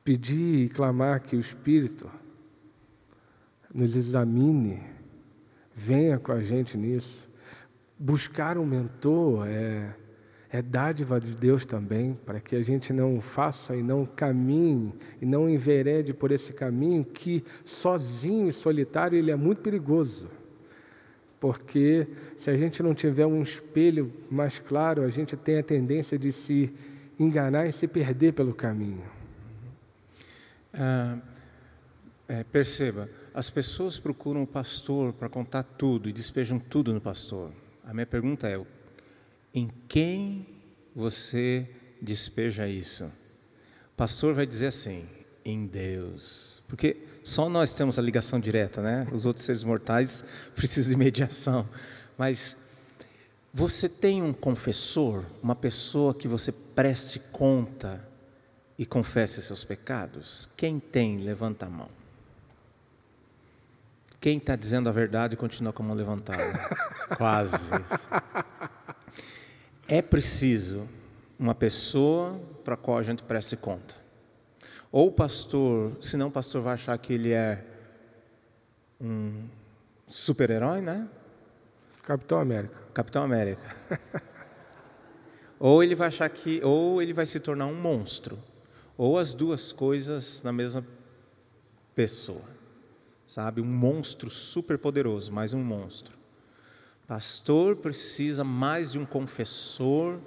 pedir 0.04 0.66
e 0.66 0.70
clamar 0.70 1.22
que 1.22 1.36
o 1.36 1.40
Espírito 1.40 2.10
nos 3.74 3.96
examine, 3.96 4.82
venha 5.76 6.20
com 6.20 6.32
a 6.32 6.42
gente 6.42 6.78
nisso. 6.78 7.30
Buscar 7.98 8.58
um 8.58 8.66
mentor 8.66 9.48
é, 9.48 9.96
é 10.50 10.62
dádiva 10.62 11.20
de 11.20 11.36
Deus 11.36 11.66
também, 11.66 12.18
para 12.26 12.40
que 12.40 12.56
a 12.56 12.62
gente 12.62 12.92
não 12.92 13.22
faça 13.22 13.76
e 13.76 13.84
não 13.84 14.06
caminhe 14.06 14.94
e 15.22 15.26
não 15.26 15.50
enverede 15.50 16.14
por 16.14 16.32
esse 16.32 16.52
caminho 16.52 17.06
que 17.06 17.44
sozinho 17.64 18.48
e 18.48 18.52
solitário 18.52 19.18
ele 19.18 19.32
é 19.32 19.36
muito 19.36 19.62
perigoso. 19.62 20.30
Porque 21.40 22.08
se 22.36 22.50
a 22.52 22.58
gente 22.58 22.84
não 22.84 22.94
tiver 22.94 23.26
um 23.26 23.42
espelho 23.42 24.12
mais 24.30 24.60
claro, 24.60 25.04
a 25.04 25.10
gente 25.10 25.36
tem 25.36 25.58
a 25.58 25.64
tendência 25.64 26.18
de 26.18 26.32
se 26.32 26.74
enganar 27.20 27.68
e 27.68 27.72
se 27.72 27.88
perder 27.88 28.34
pelo 28.34 28.54
caminho. 28.54 29.21
Ah, 30.74 31.18
é, 32.28 32.44
perceba, 32.46 33.10
as 33.34 33.50
pessoas 33.50 34.00
procuram 34.00 34.44
o 34.44 34.48
pastor 34.48 35.12
para 35.12 35.28
contar 35.28 35.64
tudo 35.64 36.08
e 36.08 36.14
despejam 36.14 36.58
tudo 36.58 36.94
no 36.94 37.02
pastor. 37.02 37.52
A 37.86 37.94
minha 37.94 38.06
pergunta 38.06 38.48
é: 38.48 38.60
em 39.54 39.70
quem 39.88 40.48
você 40.96 41.70
despeja 42.02 42.68
isso? 42.68 43.06
O 43.06 43.98
pastor 43.98 44.34
vai 44.34 44.46
dizer 44.46 44.68
assim: 44.68 45.06
em 45.44 45.66
Deus. 45.66 46.64
Porque 46.68 46.98
só 47.22 47.50
nós 47.50 47.74
temos 47.74 48.00
a 48.00 48.02
ligação 48.02 48.40
direta, 48.40 48.82
né? 48.82 49.08
Os 49.12 49.26
outros 49.26 49.46
seres 49.46 49.64
mortais 49.64 50.24
precisam 50.56 50.92
de 50.92 50.98
mediação. 50.98 51.68
Mas 52.18 52.56
você 53.54 53.90
tem 53.90 54.24
um 54.24 54.32
confessor, 54.32 55.26
uma 55.44 55.56
pessoa 55.56 56.14
que 56.14 56.28
você 56.28 56.52
preste 56.52 57.20
conta 57.20 58.02
e 58.82 58.86
confesse 58.88 59.44
seus 59.44 59.64
pecados? 59.64 60.50
Quem 60.58 60.80
tem, 60.80 61.18
levanta 61.18 61.68
a 61.68 61.70
mão. 61.70 61.88
Quem 64.20 64.40
está 64.40 64.56
dizendo 64.56 64.90
a 64.90 64.92
verdade 64.92 65.38
continua 65.38 65.72
com 65.72 65.84
a 65.84 65.86
mão 65.86 65.96
levantada. 65.96 66.44
Quase. 67.16 67.70
É 69.88 70.02
preciso 70.02 70.88
uma 71.38 71.54
pessoa 71.54 72.42
para 72.66 72.74
a 72.74 72.78
qual 72.78 72.98
a 72.98 73.04
gente 73.04 73.22
preste 73.22 73.56
conta. 73.56 73.94
Ou 74.92 75.10
o 75.10 75.12
pastor, 75.12 75.96
senão 76.02 76.30
o 76.30 76.32
pastor 76.32 76.64
vai 76.64 76.74
achar 76.74 76.98
que 76.98 77.14
ele 77.14 77.34
é 77.34 77.64
um 79.00 79.48
super-herói, 80.08 80.82
né? 80.82 81.08
Capitão 82.02 82.40
América. 82.40 82.78
Capitão 82.96 83.24
América. 83.24 83.76
ou 85.60 85.84
ele 85.84 85.94
vai 85.94 86.08
achar 86.08 86.28
que, 86.30 86.60
ou 86.64 87.00
ele 87.00 87.14
vai 87.14 87.28
se 87.28 87.40
tornar 87.40 87.68
um 87.68 87.76
monstro 87.76 88.50
ou 89.02 89.18
as 89.18 89.34
duas 89.34 89.72
coisas 89.72 90.44
na 90.44 90.52
mesma 90.52 90.86
pessoa. 91.96 92.44
Sabe, 93.26 93.60
um 93.60 93.66
monstro 93.66 94.30
super 94.30 94.78
poderoso, 94.78 95.34
mais 95.34 95.56
um 95.56 95.64
monstro. 95.64 96.16
Pastor 97.08 97.78
precisa 97.78 98.44
mais 98.44 98.92
de 98.92 99.00
um 99.00 99.06
confessor 99.06 100.20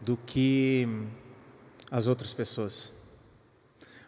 do 0.00 0.16
que 0.16 0.84
as 1.92 2.08
outras 2.08 2.34
pessoas. 2.34 2.92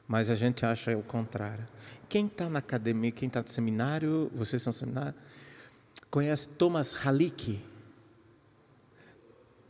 Mas 0.08 0.28
a 0.28 0.34
gente 0.34 0.66
acha 0.66 0.98
o 0.98 1.02
contrário. 1.04 1.68
Quem 2.08 2.26
está 2.26 2.50
na 2.50 2.58
academia, 2.58 3.12
quem 3.12 3.28
está 3.28 3.42
no 3.42 3.48
seminário, 3.48 4.28
vocês 4.34 4.60
são 4.60 4.72
seminário, 4.72 5.14
conhece 6.10 6.48
Thomas 6.48 6.96
Halick? 7.06 7.60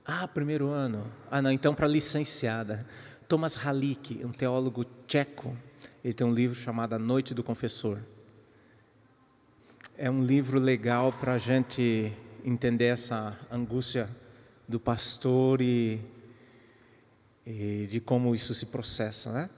Ah, 0.03 0.27
primeiro 0.27 0.69
ano. 0.69 1.13
Ah, 1.31 1.43
não, 1.43 1.51
então 1.53 1.75
para 1.75 1.87
licenciada. 1.87 2.87
Thomas 3.35 3.59
Halik, 3.67 4.25
um 4.25 4.31
teólogo 4.31 4.85
tcheco, 5.09 5.57
ele 6.05 6.15
tem 6.15 6.25
um 6.25 6.33
livro 6.33 6.55
chamado 6.55 6.93
A 6.93 7.01
Noite 7.01 7.35
do 7.35 7.43
Confessor. 7.43 7.99
É 9.99 10.09
um 10.09 10.23
livro 10.23 10.57
legal 10.57 11.13
para 11.13 11.33
a 11.33 11.39
gente 11.39 12.13
entender 12.45 12.85
essa 12.85 13.37
angústia 13.51 14.09
do 14.69 14.79
pastor 14.79 15.61
e, 15.61 16.01
e 17.45 17.89
de 17.91 17.99
como 17.99 18.37
isso 18.37 18.55
se 18.55 18.67
processa, 18.67 19.33
né? 19.33 19.51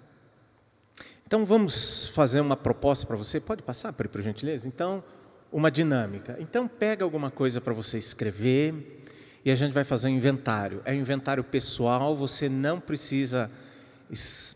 Então 1.27 1.45
vamos 1.45 2.07
fazer 2.07 2.41
uma 2.41 2.57
proposta 2.57 3.07
para 3.07 3.17
você. 3.17 3.39
Pode 3.39 3.61
passar, 3.61 3.93
por 3.93 4.23
gentileza? 4.23 4.67
Então, 4.67 5.05
uma 5.53 5.71
dinâmica. 5.71 6.39
Então 6.41 6.67
pega 6.67 7.05
alguma 7.05 7.31
coisa 7.31 7.61
para 7.61 7.75
você 7.75 7.99
escrever 7.99 9.05
e 9.45 9.51
a 9.51 9.55
gente 9.55 9.75
vai 9.75 9.85
fazer 9.85 10.09
um 10.09 10.13
inventário. 10.13 10.81
É 10.87 10.93
um 10.93 10.97
inventário 10.97 11.45
pessoal, 11.45 12.17
você 12.17 12.49
não 12.49 12.81
precisa 12.81 13.51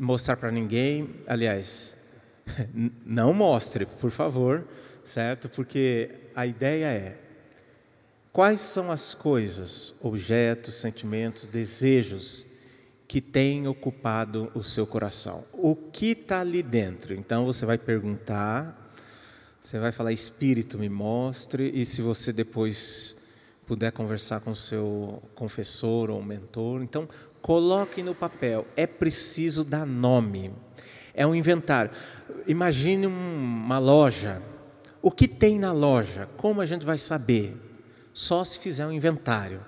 mostrar 0.01 0.37
para 0.37 0.51
ninguém. 0.51 1.17
Aliás, 1.27 1.97
não 3.05 3.33
mostre, 3.33 3.87
por 3.87 4.11
favor, 4.11 4.67
certo? 5.05 5.49
Porque 5.49 6.11
a 6.35 6.47
ideia 6.47 6.87
é 6.87 7.19
Quais 8.33 8.61
são 8.61 8.93
as 8.93 9.13
coisas, 9.13 9.95
objetos, 10.01 10.77
sentimentos, 10.77 11.49
desejos 11.49 12.47
que 13.09 13.21
têm 13.21 13.67
ocupado 13.67 14.53
o 14.55 14.63
seu 14.63 14.87
coração? 14.87 15.45
O 15.53 15.75
que 15.75 16.13
está 16.13 16.41
ali 16.41 16.63
dentro? 16.63 17.13
Então 17.13 17.45
você 17.45 17.67
vai 17.67 17.77
perguntar, 17.77 18.95
você 19.61 19.81
vai 19.81 19.91
falar, 19.91 20.13
Espírito, 20.13 20.79
me 20.79 20.89
mostre, 20.89 21.73
e 21.75 21.85
se 21.85 22.03
você 22.03 22.33
depois 22.33 23.17
puder 23.67 23.91
conversar 23.91 24.41
com 24.41 24.53
o 24.53 24.57
seu 24.57 25.21
confessor 25.35 26.09
ou 26.09 26.23
mentor, 26.23 26.85
então 26.85 27.09
coloque 27.43 28.03
no 28.03 28.15
papel. 28.15 28.67
É 28.77 28.87
preciso 28.87 29.65
dar 29.65 29.87
nome. 29.87 30.53
É 31.15 31.27
um 31.27 31.35
inventário. 31.35 31.91
Imagine 32.47 33.07
uma 33.07 33.79
loja. 33.79 34.43
O 35.03 35.11
que 35.11 35.27
tem 35.27 35.59
na 35.59 35.73
loja? 35.73 36.29
Como 36.37 36.61
a 36.61 36.67
gente 36.67 36.85
vai 36.85 36.99
saber? 36.99 37.57
só 38.13 38.45
se 38.45 38.59
fizer 38.59 38.87
um 38.87 38.93
inventário. 38.93 39.61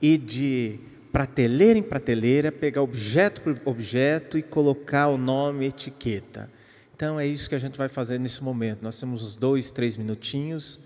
E 0.00 0.16
de 0.16 0.78
prateleira 1.12 1.78
em 1.78 1.82
prateleira, 1.82 2.52
pegar 2.52 2.82
objeto 2.82 3.40
por 3.40 3.60
objeto 3.64 4.38
e 4.38 4.42
colocar 4.42 5.08
o 5.08 5.18
nome, 5.18 5.66
etiqueta. 5.66 6.50
Então 6.94 7.18
é 7.18 7.26
isso 7.26 7.48
que 7.48 7.54
a 7.54 7.58
gente 7.58 7.76
vai 7.76 7.88
fazer 7.88 8.18
nesse 8.18 8.42
momento. 8.42 8.82
Nós 8.82 8.98
temos 8.98 9.22
uns 9.22 9.34
dois, 9.34 9.70
três 9.70 9.96
minutinhos. 9.96 10.78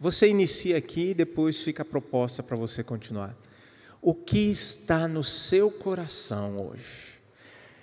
Você 0.00 0.28
inicia 0.28 0.78
aqui 0.78 1.10
e 1.10 1.14
depois 1.14 1.60
fica 1.60 1.82
a 1.82 1.84
proposta 1.86 2.42
para 2.42 2.56
você 2.56 2.82
continuar. 2.82 3.36
O 4.00 4.14
que 4.14 4.50
está 4.50 5.08
no 5.08 5.24
seu 5.24 5.70
coração 5.70 6.68
hoje? 6.68 7.18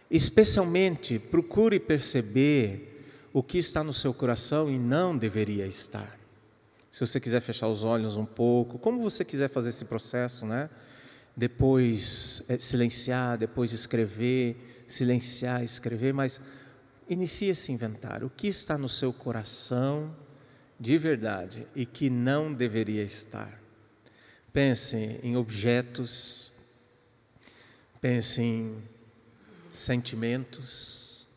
Especialmente, 0.10 1.20
procure 1.20 1.80
perceber 1.80 3.04
o 3.34 3.44
que 3.44 3.58
está 3.58 3.84
no 3.84 3.94
seu 3.94 4.14
coração 4.14 4.72
e 4.72 4.80
não 4.80 5.18
deveria 5.18 5.68
estar. 5.68 6.18
Se 6.90 7.02
você 7.02 7.20
quiser 7.20 7.42
fechar 7.42 7.68
os 7.68 7.84
olhos 7.84 8.16
um 8.16 8.26
pouco, 8.26 8.80
como 8.80 9.02
você 9.02 9.26
quiser 9.26 9.50
fazer 9.50 9.70
esse 9.70 9.84
processo, 9.84 10.46
né? 10.46 10.70
Depois 11.36 12.42
é, 12.48 12.58
silenciar, 12.58 13.38
depois 13.38 13.74
escrever, 13.74 14.86
silenciar, 14.88 15.62
escrever, 15.66 16.14
mas 16.14 16.40
inicie 17.10 17.50
esse 17.50 17.74
inventário. 17.74 18.28
O 18.28 18.30
que 18.30 18.48
está 18.48 18.78
no 18.78 18.88
seu 18.88 19.12
coração 19.12 20.16
de 20.80 20.98
verdade 20.98 21.68
e 21.76 21.86
que 21.86 22.10
não 22.10 22.54
deveria 22.54 23.04
estar? 23.04 23.65
Pense 24.56 25.20
em 25.22 25.36
objetos, 25.36 26.50
pense 28.00 28.42
em 28.42 28.82
sentimentos, 29.70 31.28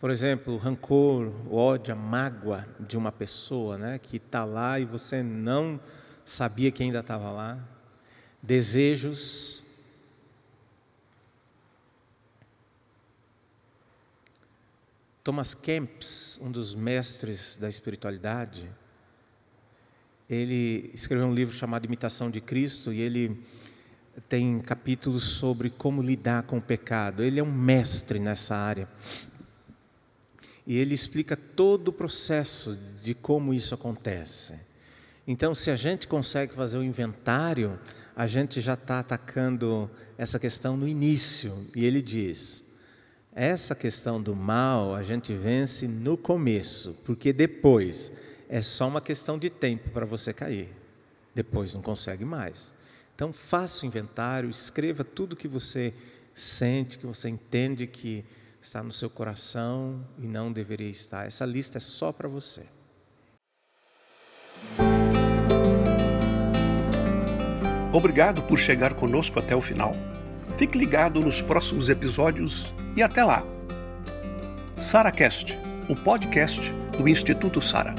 por 0.00 0.10
exemplo, 0.10 0.56
rancor, 0.56 1.30
ódio, 1.52 1.92
a 1.92 1.94
mágoa 1.94 2.66
de 2.80 2.96
uma 2.96 3.12
pessoa 3.12 3.76
né, 3.76 3.98
que 3.98 4.16
está 4.16 4.46
lá 4.46 4.80
e 4.80 4.86
você 4.86 5.22
não 5.22 5.78
sabia 6.24 6.72
que 6.72 6.82
ainda 6.82 7.00
estava 7.00 7.30
lá. 7.30 7.62
Desejos. 8.42 9.62
Thomas 15.22 15.52
Kempis, 15.52 16.38
um 16.40 16.50
dos 16.50 16.74
mestres 16.74 17.58
da 17.58 17.68
espiritualidade, 17.68 18.72
ele 20.28 20.90
escreveu 20.94 21.26
um 21.26 21.34
livro 21.34 21.54
chamado 21.54 21.84
Imitação 21.84 22.30
de 22.30 22.40
Cristo 22.40 22.92
e 22.92 23.00
ele 23.00 23.38
tem 24.28 24.60
capítulos 24.60 25.22
sobre 25.24 25.70
como 25.70 26.02
lidar 26.02 26.44
com 26.44 26.58
o 26.58 26.62
pecado. 26.62 27.22
Ele 27.22 27.40
é 27.40 27.42
um 27.42 27.52
mestre 27.52 28.18
nessa 28.18 28.56
área. 28.56 28.88
E 30.66 30.76
ele 30.76 30.94
explica 30.94 31.36
todo 31.36 31.88
o 31.88 31.92
processo 31.92 32.78
de 33.02 33.14
como 33.14 33.52
isso 33.52 33.74
acontece. 33.74 34.58
Então, 35.26 35.54
se 35.54 35.70
a 35.70 35.76
gente 35.76 36.08
consegue 36.08 36.54
fazer 36.54 36.78
o 36.78 36.82
inventário, 36.82 37.78
a 38.16 38.26
gente 38.26 38.60
já 38.60 38.74
está 38.74 39.00
atacando 39.00 39.90
essa 40.16 40.38
questão 40.38 40.76
no 40.76 40.88
início. 40.88 41.66
E 41.74 41.84
ele 41.84 42.00
diz: 42.00 42.64
essa 43.34 43.74
questão 43.74 44.22
do 44.22 44.34
mal 44.34 44.94
a 44.94 45.02
gente 45.02 45.34
vence 45.34 45.88
no 45.88 46.16
começo, 46.16 47.02
porque 47.04 47.32
depois 47.32 48.12
é 48.48 48.62
só 48.62 48.88
uma 48.88 49.00
questão 49.00 49.38
de 49.38 49.50
tempo 49.50 49.90
para 49.90 50.06
você 50.06 50.32
cair. 50.32 50.70
Depois 51.34 51.74
não 51.74 51.82
consegue 51.82 52.24
mais. 52.24 52.72
Então, 53.14 53.32
faça 53.32 53.84
o 53.84 53.86
inventário, 53.86 54.50
escreva 54.50 55.04
tudo 55.04 55.36
que 55.36 55.48
você 55.48 55.94
sente, 56.34 56.98
que 56.98 57.06
você 57.06 57.28
entende 57.28 57.86
que 57.86 58.24
está 58.60 58.82
no 58.82 58.92
seu 58.92 59.10
coração 59.10 60.04
e 60.18 60.26
não 60.26 60.52
deveria 60.52 60.90
estar. 60.90 61.26
Essa 61.26 61.44
lista 61.44 61.78
é 61.78 61.80
só 61.80 62.12
para 62.12 62.28
você. 62.28 62.66
Obrigado 67.92 68.42
por 68.42 68.58
chegar 68.58 68.94
conosco 68.94 69.38
até 69.38 69.54
o 69.54 69.60
final. 69.60 69.94
Fique 70.58 70.76
ligado 70.76 71.20
nos 71.20 71.40
próximos 71.40 71.88
episódios 71.88 72.74
e 72.96 73.02
até 73.02 73.22
lá. 73.22 73.44
SaraCast, 74.76 75.56
o 75.88 75.94
podcast 75.94 76.72
do 76.98 77.08
Instituto 77.08 77.60
Sara. 77.60 77.94